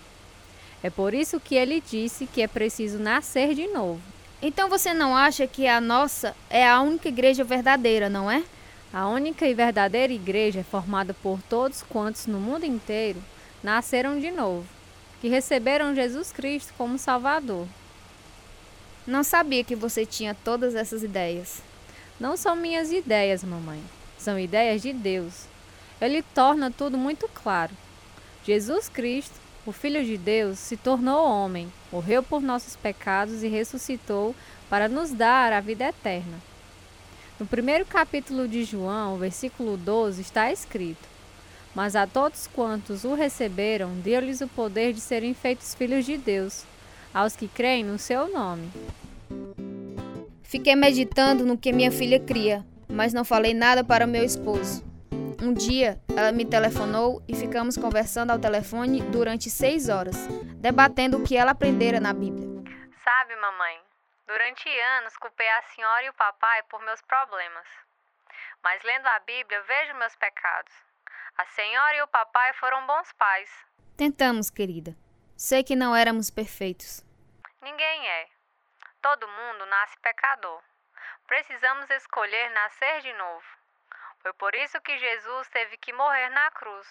É 0.84 0.92
por 0.92 1.12
isso 1.12 1.40
que 1.40 1.56
ele 1.56 1.82
disse 1.82 2.28
que 2.28 2.44
é 2.44 2.48
preciso 2.48 3.00
nascer 3.00 3.56
de 3.56 3.66
novo. 3.66 4.00
Então 4.44 4.70
você 4.70 4.94
não 4.94 5.18
acha 5.18 5.48
que 5.48 5.68
a 5.68 5.82
nossa 5.82 6.36
é 6.52 6.70
a 6.70 6.82
única 6.82 7.08
igreja 7.08 7.44
verdadeira, 7.44 8.10
não 8.10 8.30
é? 8.30 8.44
A 8.94 9.08
única 9.08 9.48
e 9.48 9.56
verdadeira 9.56 10.14
igreja 10.14 10.60
é 10.60 10.64
formada 10.64 11.16
por 11.16 11.42
todos 11.50 11.82
quantos 11.82 12.28
no 12.28 12.40
mundo 12.40 12.64
inteiro 12.64 13.20
nasceram 13.64 14.20
de 14.20 14.30
novo, 14.30 14.68
que 15.26 15.30
receberam 15.30 15.96
Jesus 15.96 16.32
Cristo 16.32 16.72
como 16.78 17.00
Salvador. 17.00 17.68
Não 19.08 19.24
sabia 19.24 19.64
que 19.64 19.76
você 19.76 20.06
tinha 20.06 20.36
todas 20.36 20.76
essas 20.76 21.02
ideias. 21.02 21.64
Não 22.20 22.38
são 22.38 22.56
minhas 22.56 22.92
ideias, 22.92 23.44
mamãe. 23.44 23.82
São 24.20 24.38
ideias 24.38 24.84
de 24.84 24.94
Deus. 24.94 25.46
Ele 26.00 26.22
torna 26.22 26.70
tudo 26.70 26.96
muito 26.96 27.28
claro. 27.30 27.74
Jesus 28.46 28.88
Cristo, 28.88 29.34
o 29.66 29.72
Filho 29.72 30.06
de 30.06 30.16
Deus, 30.16 30.60
se 30.60 30.78
tornou 30.78 31.28
homem, 31.28 31.74
morreu 31.92 32.22
por 32.22 32.40
nossos 32.40 32.76
pecados 32.76 33.42
e 33.42 33.48
ressuscitou 33.48 34.36
para 34.70 34.88
nos 34.88 35.10
dar 35.10 35.52
a 35.54 35.60
vida 35.60 35.86
eterna. 35.86 36.38
No 37.40 37.48
primeiro 37.48 37.84
capítulo 37.84 38.48
de 38.48 38.64
João, 38.64 39.18
versículo 39.18 39.76
12, 39.76 40.22
está 40.22 40.52
escrito: 40.52 41.15
Mas 41.76 41.94
a 41.94 42.08
todos 42.08 42.48
quantos 42.48 43.04
o 43.04 43.14
receberam, 43.14 44.00
deu-lhes 44.00 44.40
o 44.40 44.48
poder 44.48 44.94
de 44.94 45.02
serem 45.02 45.34
feitos 45.34 45.76
filhos 45.76 46.06
de 46.06 46.18
Deus, 46.18 46.66
aos 47.14 47.36
que 47.36 47.50
creem 47.50 47.84
no 47.84 48.00
seu 48.00 48.32
nome. 48.32 48.72
Fiquei 50.42 50.74
meditando 50.74 51.46
no 51.46 51.58
que 51.58 51.74
minha 51.74 51.92
filha 51.92 52.18
cria, 52.18 52.66
mas 52.88 53.14
não 53.14 53.26
falei 53.26 53.54
nada 53.54 53.84
para 53.84 54.08
meu 54.08 54.24
esposo. 54.24 54.82
Um 55.44 55.54
dia, 55.54 56.00
ela 56.16 56.32
me 56.32 56.46
telefonou 56.46 57.22
e 57.28 57.36
ficamos 57.36 57.76
conversando 57.76 58.32
ao 58.32 58.40
telefone 58.40 59.02
durante 59.12 59.50
seis 59.50 59.90
horas, 59.90 60.16
debatendo 60.56 61.18
o 61.18 61.24
que 61.24 61.36
ela 61.36 61.52
aprendera 61.52 62.00
na 62.00 62.14
Bíblia. 62.14 62.48
Sabe, 63.04 63.36
mamãe, 63.36 63.78
durante 64.26 64.70
anos 64.98 65.18
culpei 65.18 65.50
a 65.50 65.62
senhora 65.76 66.06
e 66.06 66.10
o 66.10 66.14
papai 66.14 66.64
por 66.70 66.82
meus 66.86 67.02
problemas. 67.02 67.68
Mas 68.64 68.82
lendo 68.84 69.06
a 69.08 69.20
Bíblia, 69.20 69.62
vejo 69.68 70.00
meus 70.00 70.16
pecados. 70.16 70.85
A 71.38 71.46
senhora 71.48 71.98
e 71.98 72.02
o 72.02 72.08
papai 72.08 72.54
foram 72.54 72.88
bons 72.88 73.12
pais. 73.14 73.50
Tentamos, 73.98 74.50
querida. 74.50 74.96
Sei 75.36 75.64
que 75.64 75.76
não 75.76 75.96
éramos 75.96 76.32
perfeitos. 76.32 77.04
Ninguém 77.62 78.08
é. 78.10 78.28
Todo 79.02 79.28
mundo 79.28 79.66
nasce 79.66 79.98
pecador. 80.00 80.62
Precisamos 81.28 81.90
escolher 81.90 82.50
nascer 82.52 83.02
de 83.02 83.12
novo. 83.14 83.44
Foi 84.22 84.34
por 84.34 84.56
isso 84.56 84.80
que 84.82 84.98
Jesus 84.98 85.50
teve 85.50 85.78
que 85.78 85.92
morrer 85.92 86.30
na 86.30 86.52
cruz, 86.52 86.88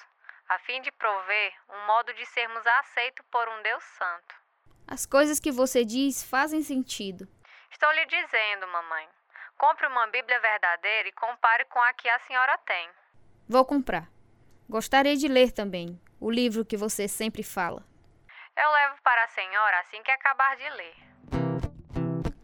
a 0.49 0.59
fim 0.61 0.83
de 0.83 0.93
prover 0.93 1.53
um 1.71 1.87
modo 1.87 2.13
de 2.13 2.27
sermos 2.27 2.67
aceitos 2.67 3.25
por 3.31 3.49
um 3.49 3.63
Deus 3.63 3.83
Santo. 3.99 4.35
As 4.87 5.07
coisas 5.07 5.41
que 5.41 5.51
você 5.51 5.85
diz 5.85 6.23
fazem 6.23 6.63
sentido. 6.63 7.27
Estou 7.71 7.91
lhe 7.93 8.07
dizendo, 8.07 8.69
mamãe. 8.69 9.09
Compre 9.57 9.87
uma 9.87 10.07
Bíblia 10.09 10.39
verdadeira 10.39 11.09
e 11.09 11.13
compare 11.13 11.65
com 11.65 11.81
a 11.81 11.93
que 11.95 12.09
a 12.09 12.19
senhora 12.21 12.59
tem. 12.59 12.91
Vou 13.49 13.65
comprar. 13.65 14.14
Gostaria 14.69 15.15
de 15.15 15.29
ler 15.29 15.53
também 15.53 16.01
o 16.19 16.31
livro 16.31 16.65
que 16.65 16.77
você 16.77 17.07
sempre 17.07 17.43
fala. 17.43 17.83
Eu 18.57 18.71
levo 18.73 18.95
para 19.03 19.25
a 19.25 19.29
senhora 19.29 19.81
assim 19.81 20.03
que 20.03 20.11
acabar 20.11 20.57
de 20.57 20.71
ler. 20.71 20.95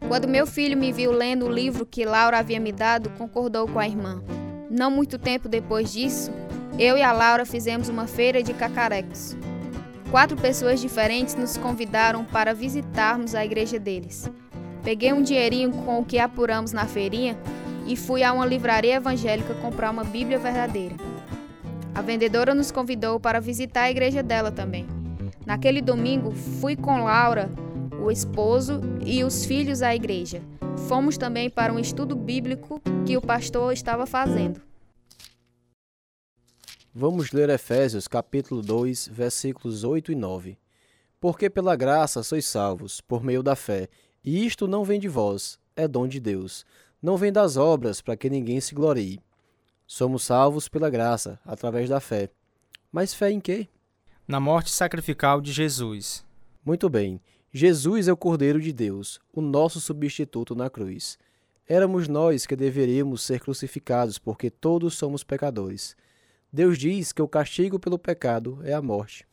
Quando 0.07 0.27
meu 0.27 0.45
filho 0.45 0.77
me 0.77 0.91
viu 0.91 1.11
lendo 1.11 1.47
o 1.47 1.51
livro 1.51 1.85
que 1.85 2.05
Laura 2.05 2.37
havia 2.37 2.59
me 2.59 2.71
dado, 2.71 3.09
concordou 3.11 3.67
com 3.67 3.79
a 3.79 3.87
irmã. 3.87 4.21
Não 4.69 4.91
muito 4.91 5.17
tempo 5.17 5.49
depois 5.49 5.91
disso, 5.91 6.31
eu 6.77 6.95
e 6.95 7.01
a 7.01 7.11
Laura 7.11 7.45
fizemos 7.45 7.89
uma 7.89 8.05
feira 8.05 8.43
de 8.43 8.53
cacarecos. 8.53 9.35
Quatro 10.11 10.37
pessoas 10.37 10.79
diferentes 10.79 11.33
nos 11.33 11.57
convidaram 11.57 12.23
para 12.23 12.53
visitarmos 12.53 13.33
a 13.33 13.43
igreja 13.43 13.79
deles. 13.79 14.29
Peguei 14.83 15.11
um 15.11 15.23
dinheirinho 15.23 15.71
com 15.71 15.99
o 15.99 16.05
que 16.05 16.19
apuramos 16.19 16.71
na 16.71 16.85
feirinha 16.85 17.35
e 17.87 17.95
fui 17.95 18.23
a 18.23 18.31
uma 18.31 18.45
livraria 18.45 18.95
evangélica 18.95 19.55
comprar 19.55 19.89
uma 19.89 20.03
Bíblia 20.03 20.37
verdadeira. 20.37 20.95
A 21.93 22.01
vendedora 22.01 22.55
nos 22.55 22.71
convidou 22.71 23.19
para 23.19 23.41
visitar 23.41 23.81
a 23.81 23.91
igreja 23.91 24.23
dela 24.23 24.49
também. 24.49 24.87
Naquele 25.45 25.81
domingo, 25.81 26.31
fui 26.31 26.75
com 26.75 27.03
Laura, 27.03 27.49
o 28.01 28.09
esposo 28.09 28.79
e 29.05 29.23
os 29.23 29.45
filhos 29.45 29.81
à 29.81 29.93
igreja. 29.93 30.41
Fomos 30.87 31.17
também 31.17 31.49
para 31.49 31.73
um 31.73 31.77
estudo 31.77 32.15
bíblico 32.15 32.81
que 33.05 33.17
o 33.17 33.21
pastor 33.21 33.73
estava 33.73 34.05
fazendo. 34.05 34.61
Vamos 36.93 37.31
ler 37.31 37.49
Efésios 37.49 38.07
capítulo 38.07 38.61
2, 38.61 39.09
versículos 39.11 39.83
8 39.83 40.13
e 40.13 40.15
9. 40.15 40.57
Porque 41.19 41.49
pela 41.49 41.75
graça 41.75 42.23
sois 42.23 42.45
salvos, 42.45 43.01
por 43.01 43.23
meio 43.23 43.43
da 43.43 43.55
fé, 43.55 43.89
e 44.23 44.45
isto 44.45 44.67
não 44.67 44.85
vem 44.85 44.99
de 44.99 45.09
vós, 45.09 45.59
é 45.75 45.87
dom 45.87 46.07
de 46.07 46.19
Deus. 46.19 46.65
Não 47.01 47.17
vem 47.17 47.31
das 47.31 47.57
obras, 47.57 48.01
para 48.01 48.15
que 48.15 48.29
ninguém 48.29 48.61
se 48.61 48.73
glorie. 48.73 49.19
Somos 49.93 50.23
salvos 50.23 50.69
pela 50.69 50.89
graça, 50.89 51.37
através 51.43 51.89
da 51.89 51.99
fé. 51.99 52.29
Mas 52.89 53.13
fé 53.13 53.29
em 53.29 53.41
quê? 53.41 53.67
Na 54.25 54.39
morte 54.39 54.71
sacrificial 54.71 55.41
de 55.41 55.51
Jesus. 55.51 56.25
Muito 56.65 56.89
bem. 56.89 57.19
Jesus 57.51 58.07
é 58.07 58.13
o 58.13 58.15
Cordeiro 58.15 58.61
de 58.61 58.71
Deus, 58.71 59.19
o 59.33 59.41
nosso 59.41 59.81
substituto 59.81 60.55
na 60.55 60.69
cruz. 60.69 61.19
Éramos 61.67 62.07
nós 62.07 62.45
que 62.45 62.55
deveríamos 62.55 63.21
ser 63.21 63.41
crucificados, 63.41 64.17
porque 64.17 64.49
todos 64.49 64.93
somos 64.93 65.25
pecadores. 65.25 65.97
Deus 66.53 66.77
diz 66.77 67.11
que 67.11 67.21
o 67.21 67.27
castigo 67.27 67.77
pelo 67.77 67.99
pecado 67.99 68.61
é 68.63 68.71
a 68.71 68.81
morte. 68.81 69.27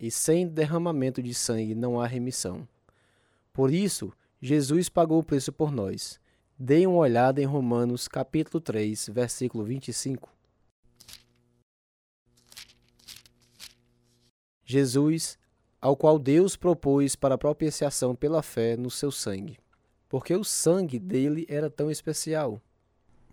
E 0.00 0.10
sem 0.10 0.48
derramamento 0.48 1.22
de 1.22 1.32
sangue 1.32 1.76
não 1.76 2.00
há 2.00 2.06
remissão. 2.08 2.66
Por 3.52 3.72
isso, 3.72 4.12
Jesus 4.42 4.88
pagou 4.88 5.20
o 5.20 5.24
preço 5.24 5.52
por 5.52 5.70
nós. 5.70 6.18
Deem 6.60 6.88
uma 6.88 6.98
olhada 6.98 7.40
em 7.40 7.44
Romanos 7.44 8.08
capítulo 8.08 8.60
3, 8.60 9.10
versículo 9.10 9.62
25. 9.62 10.28
Jesus 14.64 15.38
ao 15.80 15.96
qual 15.96 16.18
Deus 16.18 16.56
propôs 16.56 17.14
para 17.14 17.38
propiciação 17.38 18.12
pela 18.12 18.42
fé 18.42 18.76
no 18.76 18.90
seu 18.90 19.12
sangue. 19.12 19.56
Porque 20.08 20.34
o 20.34 20.42
sangue 20.42 20.98
dele 20.98 21.46
era 21.48 21.70
tão 21.70 21.92
especial. 21.92 22.60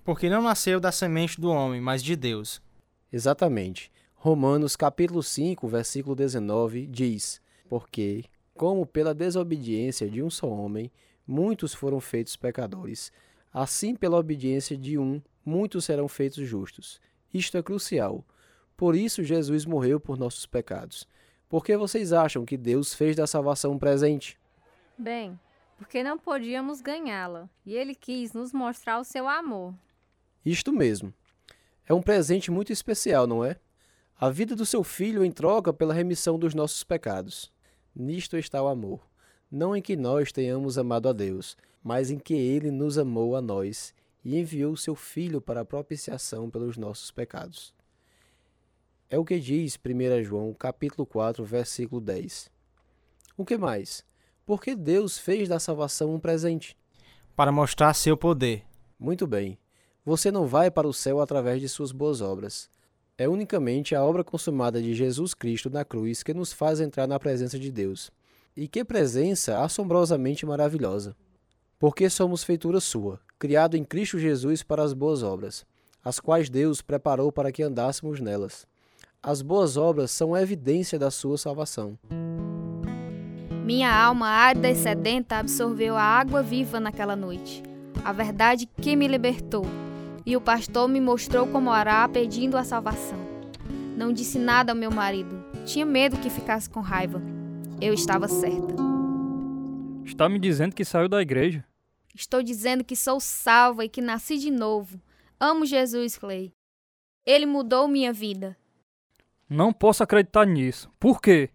Porque 0.04 0.30
não 0.30 0.44
nasceu 0.44 0.80
da 0.80 0.92
semente 0.92 1.42
do 1.42 1.50
homem, 1.50 1.82
mas 1.82 2.04
de 2.04 2.16
Deus. 2.16 2.62
Exatamente. 3.12 3.92
Romanos 4.14 4.76
capítulo 4.76 5.24
5, 5.24 5.68
versículo 5.68 6.16
19 6.16 6.86
diz: 6.86 7.42
Porque, 7.68 8.26
como 8.54 8.86
pela 8.86 9.16
desobediência 9.16 10.08
de 10.08 10.22
um 10.22 10.30
só 10.30 10.48
homem, 10.48 10.92
muitos 11.28 11.74
foram 11.74 12.00
feitos 12.00 12.36
pecadores, 12.36 13.12
assim 13.54 13.96
pela 13.96 14.18
obediência 14.18 14.78
de 14.78 14.98
um, 14.98 15.22
muitos 15.46 15.86
serão 15.86 16.08
feitos 16.08 16.48
justos. 16.48 17.00
Isto 17.34 17.58
é 17.58 17.64
crucial. 17.64 18.26
Por 18.78 18.96
isso 18.96 19.24
Jesus 19.24 19.66
morreu 19.66 20.00
por 20.00 20.18
nossos 20.18 20.46
pecados 20.46 21.08
por 21.56 21.64
que 21.64 21.78
vocês 21.78 22.12
acham 22.12 22.46
que 22.46 22.58
Deus 22.58 22.94
fez 22.94 23.16
da 23.16 23.28
salvação 23.28 23.72
um 23.72 23.80
presente? 23.80 24.38
Bem, 24.98 25.40
porque 25.78 26.04
não 26.04 26.18
podíamos 26.18 26.82
ganhá-la 26.82 27.50
e 27.66 27.76
ele 27.76 27.96
quis 27.96 28.34
nos 28.34 28.52
mostrar 28.52 29.00
o 29.00 29.04
seu 29.04 29.28
amor. 29.28 29.74
Isto 30.46 30.72
mesmo. 30.74 31.14
É 31.88 31.94
um 31.94 32.02
presente 32.02 32.50
muito 32.50 32.74
especial, 32.74 33.28
não 33.28 33.44
é? 33.44 33.58
A 34.20 34.30
vida 34.30 34.56
do 34.56 34.66
seu 34.66 34.84
filho 34.84 35.24
em 35.24 35.32
troca 35.32 35.72
pela 35.72 35.94
remissão 35.94 36.40
dos 36.40 36.54
nossos 36.54 36.84
pecados. 36.84 37.52
Nisto 37.96 38.38
está 38.38 38.62
o 38.62 38.68
amor. 38.68 39.00
Não 39.56 39.74
em 39.74 39.82
que 39.82 39.96
nós 39.96 40.34
tenhamos 40.34 40.78
amado 40.78 41.08
a 41.08 41.14
Deus, 41.14 41.56
mas 41.82 42.12
em 42.12 42.20
que 42.20 42.34
ele 42.34 42.70
nos 42.70 42.98
amou 42.98 43.38
a 43.38 43.42
nós 43.42 43.94
e 44.22 44.38
enviou 44.38 44.74
o 44.74 44.78
seu 44.78 44.96
filho 44.96 45.40
para 45.40 45.62
a 45.62 45.66
propiciação 45.66 46.50
pelos 46.50 46.76
nossos 46.76 47.10
pecados. 47.10 47.74
É 49.10 49.18
o 49.18 49.24
que 49.24 49.40
diz 49.40 49.80
1 49.80 50.24
João, 50.26 50.54
capítulo 50.54 51.06
4, 51.06 51.46
versículo 51.46 52.02
10. 52.02 52.52
O 53.38 53.46
que 53.46 53.58
mais? 53.58 54.04
Porque 54.46 54.76
Deus 54.76 55.18
fez 55.18 55.48
da 55.48 55.58
salvação 55.58 56.14
um 56.14 56.20
presente. 56.20 56.76
Para 57.34 57.50
mostrar 57.50 57.94
seu 57.94 58.18
poder. 58.18 58.66
Muito 59.00 59.26
bem. 59.26 59.58
Você 60.04 60.34
não 60.34 60.46
vai 60.46 60.70
para 60.70 60.86
o 60.86 60.94
céu 60.94 61.22
através 61.22 61.62
de 61.62 61.70
suas 61.70 61.94
boas 61.94 62.20
obras. 62.20 62.70
É 63.18 63.30
unicamente 63.30 63.96
a 63.96 64.04
obra 64.04 64.22
consumada 64.22 64.82
de 64.82 64.94
Jesus 64.94 65.34
Cristo 65.34 65.70
na 65.70 65.86
cruz 65.86 66.24
que 66.24 66.34
nos 66.34 66.52
faz 66.52 66.82
entrar 66.82 67.08
na 67.08 67.18
presença 67.18 67.58
de 67.58 67.72
Deus. 67.72 68.12
E 68.58 68.70
que 68.70 68.86
presença 68.86 69.62
assombrosamente 69.62 70.46
maravilhosa! 70.46 71.14
Porque 71.78 72.10
somos 72.10 72.42
feitura 72.42 72.80
sua, 72.80 73.20
criado 73.38 73.76
em 73.76 73.84
Cristo 73.84 74.18
Jesus 74.18 74.64
para 74.64 74.82
as 74.82 74.94
boas 74.94 75.24
obras, 75.24 75.66
as 76.02 76.22
quais 76.22 76.50
Deus 76.50 76.82
preparou 76.82 77.34
para 77.34 77.52
que 77.52 77.62
andássemos 77.62 78.22
nelas. 78.22 78.66
As 79.22 79.42
boas 79.42 79.76
obras 79.76 80.10
são 80.12 80.38
evidência 80.38 80.98
da 80.98 81.12
sua 81.12 81.38
salvação. 81.38 82.00
Minha 83.66 83.94
alma 83.94 84.30
árida 84.30 84.70
e 84.70 84.76
sedenta 84.76 85.36
absorveu 85.36 85.98
a 85.98 86.04
água 86.04 86.42
viva 86.42 86.80
naquela 86.80 87.16
noite, 87.16 87.62
a 88.06 88.14
verdade 88.14 88.70
que 88.82 88.96
me 88.96 89.06
libertou. 89.06 89.66
E 90.26 90.38
o 90.38 90.40
pastor 90.40 90.88
me 90.88 91.02
mostrou 91.02 91.46
como 91.46 91.70
orar 91.70 92.08
pedindo 92.08 92.56
a 92.56 92.64
salvação. 92.64 93.20
Não 93.98 94.14
disse 94.14 94.40
nada 94.40 94.72
ao 94.72 94.78
meu 94.78 94.92
marido, 94.92 95.44
tinha 95.66 95.86
medo 95.86 96.18
que 96.18 96.30
ficasse 96.30 96.70
com 96.70 96.80
raiva. 96.80 97.35
Eu 97.82 97.94
estava 97.94 98.28
certa. 98.28 98.74
Está 100.06 100.30
me 100.30 100.40
dizendo 100.40 100.74
que 100.74 100.86
saiu 100.86 101.10
da 101.10 101.22
igreja? 101.22 101.64
Estou 102.14 102.42
dizendo 102.42 102.84
que 102.84 102.96
sou 102.96 103.20
salva 103.20 103.84
e 103.84 103.90
que 103.90 104.02
nasci 104.02 104.38
de 104.38 104.50
novo. 104.50 105.00
Amo 105.40 105.66
Jesus, 105.66 106.18
Clay. 106.18 106.54
Ele 107.26 107.46
mudou 107.46 107.88
minha 107.88 108.14
vida. 108.14 108.58
Não 109.50 109.74
posso 109.74 110.02
acreditar 110.04 110.46
nisso. 110.46 110.90
Por 111.00 111.22
quê? 111.22 111.50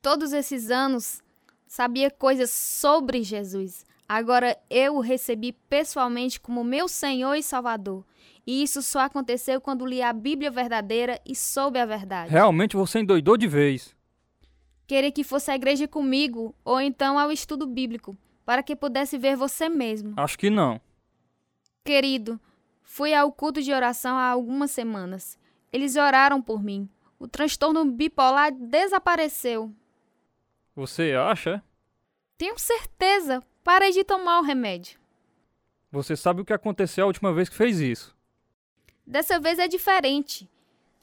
Todos 0.00 0.32
esses 0.32 0.70
anos 0.70 1.22
sabia 1.66 2.10
coisas 2.10 2.50
sobre 2.50 3.22
Jesus. 3.22 3.84
Agora 4.08 4.58
eu 4.68 4.96
o 4.96 5.00
recebi 5.00 5.52
pessoalmente 5.52 6.40
como 6.40 6.64
meu 6.64 6.88
Senhor 6.88 7.34
e 7.34 7.42
Salvador. 7.42 8.04
E 8.44 8.62
isso 8.62 8.82
só 8.82 9.00
aconteceu 9.00 9.60
quando 9.60 9.86
li 9.86 10.02
a 10.02 10.12
Bíblia 10.12 10.50
verdadeira 10.50 11.20
e 11.24 11.36
soube 11.36 11.78
a 11.78 11.86
verdade. 11.86 12.30
Realmente 12.30 12.76
você 12.76 12.98
endoidou 12.98 13.36
de 13.36 13.46
vez. 13.46 13.94
Queria 14.92 15.10
que 15.10 15.24
fosse 15.24 15.50
à 15.50 15.54
igreja 15.54 15.88
comigo 15.88 16.54
ou 16.62 16.78
então 16.78 17.18
ao 17.18 17.32
estudo 17.32 17.66
bíblico, 17.66 18.14
para 18.44 18.62
que 18.62 18.76
pudesse 18.76 19.16
ver 19.16 19.36
você 19.36 19.66
mesmo. 19.66 20.12
Acho 20.18 20.38
que 20.38 20.50
não. 20.50 20.78
Querido, 21.82 22.38
fui 22.82 23.14
ao 23.14 23.32
culto 23.32 23.62
de 23.62 23.72
oração 23.72 24.18
há 24.18 24.28
algumas 24.28 24.70
semanas. 24.70 25.38
Eles 25.72 25.96
oraram 25.96 26.42
por 26.42 26.62
mim. 26.62 26.90
O 27.18 27.26
transtorno 27.26 27.86
bipolar 27.86 28.52
desapareceu. 28.52 29.74
Você 30.76 31.14
acha? 31.14 31.64
Tenho 32.36 32.58
certeza. 32.58 33.42
Parei 33.64 33.92
de 33.92 34.04
tomar 34.04 34.40
o 34.40 34.44
remédio. 34.44 35.00
Você 35.90 36.14
sabe 36.14 36.42
o 36.42 36.44
que 36.44 36.52
aconteceu 36.52 37.04
a 37.04 37.06
última 37.06 37.32
vez 37.32 37.48
que 37.48 37.56
fez 37.56 37.80
isso? 37.80 38.14
Dessa 39.06 39.40
vez 39.40 39.58
é 39.58 39.66
diferente. 39.66 40.50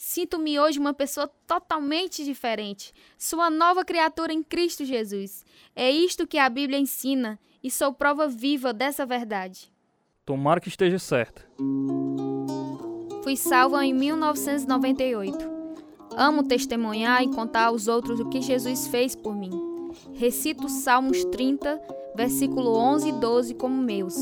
Sinto-me 0.02 0.58
hoje 0.58 0.80
uma 0.80 0.94
pessoa 0.94 1.30
totalmente 1.46 2.24
diferente. 2.24 2.94
Sou 3.18 3.38
uma 3.38 3.50
nova 3.50 3.84
criatura 3.84 4.32
em 4.32 4.42
Cristo 4.42 4.86
Jesus. 4.86 5.44
É 5.76 5.92
isto 5.92 6.26
que 6.26 6.38
a 6.38 6.50
Bíblia 6.50 6.80
ensina 6.80 7.38
e 7.62 7.70
sou 7.70 7.92
prova 7.92 8.26
viva 8.26 8.72
dessa 8.72 9.06
verdade. 9.06 9.70
Tomara 10.26 10.62
que 10.62 10.70
esteja 10.70 10.98
certa. 10.98 11.46
Fui 13.24 13.36
salva 13.36 13.86
em 13.86 13.94
1998. 13.94 15.38
Amo 16.16 16.44
testemunhar 16.44 17.22
e 17.22 17.34
contar 17.34 17.66
aos 17.66 17.90
outros 17.90 18.22
o 18.22 18.30
que 18.30 18.40
Jesus 18.40 18.88
fez 18.88 19.18
por 19.18 19.36
mim. 19.36 19.52
Recito 20.14 20.70
Salmos 20.70 21.26
30, 21.26 21.78
versículo 22.16 22.74
11 22.74 23.10
e 23.10 23.12
12 23.12 23.54
como 23.56 23.84
meus. 23.84 24.16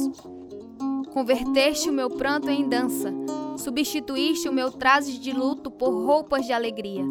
Converteste 1.13 1.87
o 1.87 1.93
meu 1.93 2.09
pranto 2.09 2.49
em 2.49 2.67
dança, 2.67 3.13
substituíste 3.58 4.48
o 4.48 4.54
meu 4.54 4.72
traje 4.72 5.20
de 5.20 5.32
luto 5.32 5.70
por 5.72 5.89
roupas 5.89 6.46
de 6.46 6.54
alegria, 6.54 7.04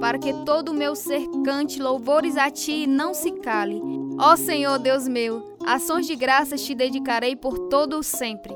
para 0.00 0.18
que 0.18 0.32
todo 0.44 0.70
o 0.70 0.74
meu 0.74 0.94
ser 0.94 1.26
cante 1.44 1.80
louvores 1.80 2.36
a 2.36 2.50
ti 2.50 2.84
e 2.84 2.86
não 2.86 3.12
se 3.12 3.32
cale. 3.32 3.80
Ó 4.18 4.36
Senhor 4.36 4.78
Deus 4.78 5.06
meu, 5.06 5.56
ações 5.66 6.06
de 6.06 6.16
graças 6.16 6.62
te 6.62 6.74
dedicarei 6.74 7.36
por 7.36 7.58
todo 7.68 7.98
o 7.98 8.02
sempre. 8.02 8.54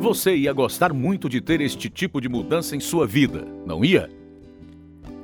Você 0.00 0.36
ia 0.36 0.52
gostar 0.52 0.92
muito 0.92 1.28
de 1.30 1.40
ter 1.40 1.62
este 1.62 1.88
tipo 1.88 2.20
de 2.20 2.28
mudança 2.28 2.76
em 2.76 2.80
sua 2.80 3.06
vida, 3.06 3.46
não 3.64 3.82
ia? 3.82 4.10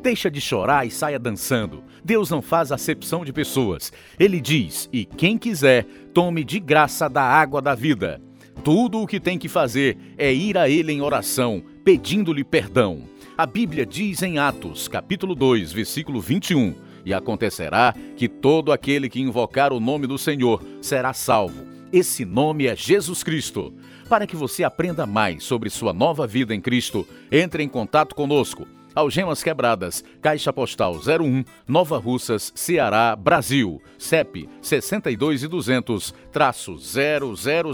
Deixa 0.02 0.30
de 0.30 0.40
chorar 0.40 0.86
e 0.86 0.90
saia 0.90 1.18
dançando. 1.18 1.84
Deus 2.02 2.30
não 2.30 2.40
faz 2.40 2.72
acepção 2.72 3.22
de 3.22 3.32
pessoas. 3.32 3.92
Ele 4.18 4.40
diz: 4.40 4.88
e 4.90 5.04
quem 5.04 5.36
quiser, 5.36 5.84
tome 6.14 6.42
de 6.42 6.58
graça 6.58 7.08
da 7.08 7.22
água 7.22 7.60
da 7.60 7.74
vida. 7.74 8.22
Tudo 8.62 9.00
o 9.00 9.06
que 9.06 9.18
tem 9.18 9.38
que 9.38 9.48
fazer 9.48 9.96
é 10.18 10.32
ir 10.32 10.58
a 10.58 10.68
Ele 10.68 10.92
em 10.92 11.00
oração, 11.00 11.62
pedindo-lhe 11.82 12.44
perdão. 12.44 13.04
A 13.36 13.46
Bíblia 13.46 13.86
diz 13.86 14.22
em 14.22 14.38
Atos, 14.38 14.86
capítulo 14.86 15.34
2, 15.34 15.72
versículo 15.72 16.20
21: 16.20 16.74
E 17.04 17.14
acontecerá 17.14 17.94
que 18.16 18.28
todo 18.28 18.70
aquele 18.70 19.08
que 19.08 19.20
invocar 19.20 19.72
o 19.72 19.80
nome 19.80 20.06
do 20.06 20.18
Senhor 20.18 20.62
será 20.82 21.14
salvo. 21.14 21.64
Esse 21.90 22.26
nome 22.26 22.66
é 22.66 22.76
Jesus 22.76 23.22
Cristo. 23.22 23.72
Para 24.10 24.26
que 24.26 24.36
você 24.36 24.62
aprenda 24.62 25.06
mais 25.06 25.42
sobre 25.42 25.70
sua 25.70 25.94
nova 25.94 26.26
vida 26.26 26.54
em 26.54 26.60
Cristo, 26.60 27.08
entre 27.32 27.62
em 27.62 27.68
contato 27.68 28.14
conosco. 28.14 28.66
Algemas 28.94 29.42
Quebradas, 29.42 30.04
Caixa 30.20 30.52
Postal 30.52 30.94
01, 30.94 31.44
Nova 31.66 31.98
Russas, 31.98 32.52
Ceará, 32.54 33.16
Brasil. 33.16 33.80
CEP 33.98 34.48
62 34.60 35.44
e 35.44 35.48
200 35.48 36.14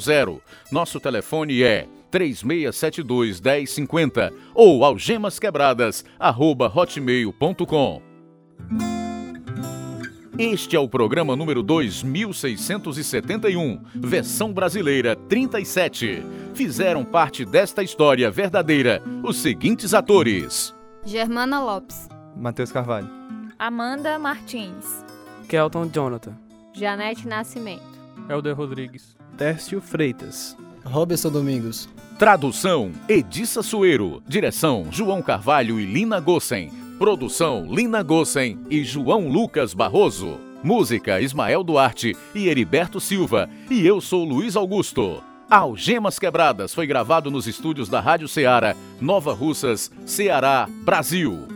000. 0.03 0.41
Nosso 0.71 1.01
telefone 1.01 1.63
é 1.63 1.89
3672 2.11 3.41
1050 3.41 4.33
ou 4.55 4.85
algemasquebradas 4.85 6.05
arroba 6.19 6.71
hotmail.com. 6.75 8.03
Este 10.39 10.77
é 10.77 10.79
o 10.79 10.87
programa 10.87 11.35
número 11.35 11.63
2671, 11.63 13.81
versão 13.95 14.53
brasileira 14.53 15.17
37. 15.17 16.23
Fizeram 16.55 17.07
parte 17.07 17.43
desta 17.43 17.83
história 17.83 18.31
verdadeira 18.31 19.03
os 19.23 19.39
seguintes 19.39 19.95
atores: 19.95 20.76
Germana 21.07 21.63
Lopes, 21.63 22.09
Matheus 22.37 22.73
Carvalho, 22.73 23.09
Amanda 23.57 24.19
Martins, 24.19 25.05
Kelton 25.49 25.89
Jonathan, 25.89 26.33
Janete 26.75 27.29
Nascimento, 27.29 27.81
Helder 28.29 28.57
Rodrigues, 28.57 29.17
Tércio 29.39 29.81
Freitas, 29.81 30.57
Robson 30.85 31.31
Domingos. 31.31 31.89
Tradução: 32.19 32.91
Edissa 33.09 33.63
Sueiro. 33.63 34.21
Direção: 34.27 34.89
João 34.91 35.23
Carvalho 35.23 35.79
e 35.79 35.87
Lina 35.87 36.19
Gossen. 36.19 36.73
Produção: 36.99 37.69
Lina 37.71 38.03
Gossen 38.03 38.59
e 38.69 38.83
João 38.83 39.29
Lucas 39.29 39.75
Barroso. 39.75 40.41
Música: 40.61 41.21
Ismael 41.21 41.63
Duarte 41.63 42.17
e 42.35 42.49
Heriberto 42.49 42.99
Silva. 42.99 43.49
E 43.71 43.87
eu 43.87 44.01
sou 44.01 44.25
Luiz 44.25 44.57
Augusto. 44.57 45.23
Algemas 45.49 46.19
Quebradas 46.19 46.75
foi 46.75 46.89
gravado 46.89 47.31
nos 47.31 47.47
estúdios 47.47 47.89
da 47.89 48.01
Rádio 48.01 48.27
Ceará, 48.27 48.75
Nova 49.01 49.33
Russas, 49.33 49.93
Ceará, 50.05 50.69
Brasil. 50.83 51.47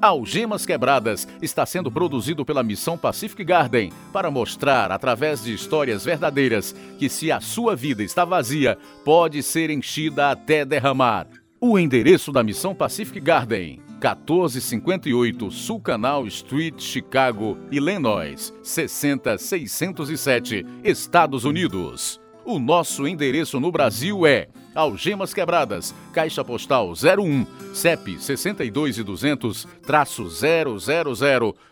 Algemas 0.00 0.64
Quebradas 0.64 1.26
está 1.40 1.66
sendo 1.66 1.90
produzido 1.90 2.44
pela 2.44 2.62
Missão 2.62 2.96
Pacific 2.96 3.42
Garden 3.42 3.92
para 4.12 4.30
mostrar, 4.30 4.92
através 4.92 5.42
de 5.42 5.52
histórias 5.52 6.04
verdadeiras, 6.04 6.72
que 7.00 7.08
se 7.08 7.32
a 7.32 7.40
sua 7.40 7.74
vida 7.74 8.04
está 8.04 8.24
vazia, 8.24 8.78
pode 9.04 9.42
ser 9.42 9.70
enchida 9.70 10.30
até 10.30 10.64
derramar. 10.64 11.26
O 11.60 11.76
endereço 11.76 12.30
da 12.30 12.44
Missão 12.44 12.76
Pacific 12.76 13.18
Garden: 13.18 13.80
1458 14.00 15.50
Sul 15.50 15.80
Canal 15.80 16.28
Street, 16.28 16.80
Chicago, 16.80 17.58
Illinois, 17.72 18.54
60607, 18.62 20.64
Estados 20.84 21.44
Unidos. 21.44 22.21
O 22.44 22.58
nosso 22.58 23.06
endereço 23.06 23.60
no 23.60 23.70
Brasil 23.70 24.26
é 24.26 24.48
Algemas 24.74 25.32
Quebradas, 25.32 25.94
Caixa 26.12 26.44
Postal 26.44 26.90
01, 26.90 27.74
CEP 27.74 28.20
62 28.20 28.98
e 28.98 29.02
200, 29.02 29.68
traço 29.86 30.28
000, 30.28 30.76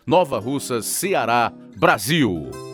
Nova 0.05 0.39
Russas, 0.39 0.85
Ceará, 0.85 1.51
Brasil. 1.75 2.70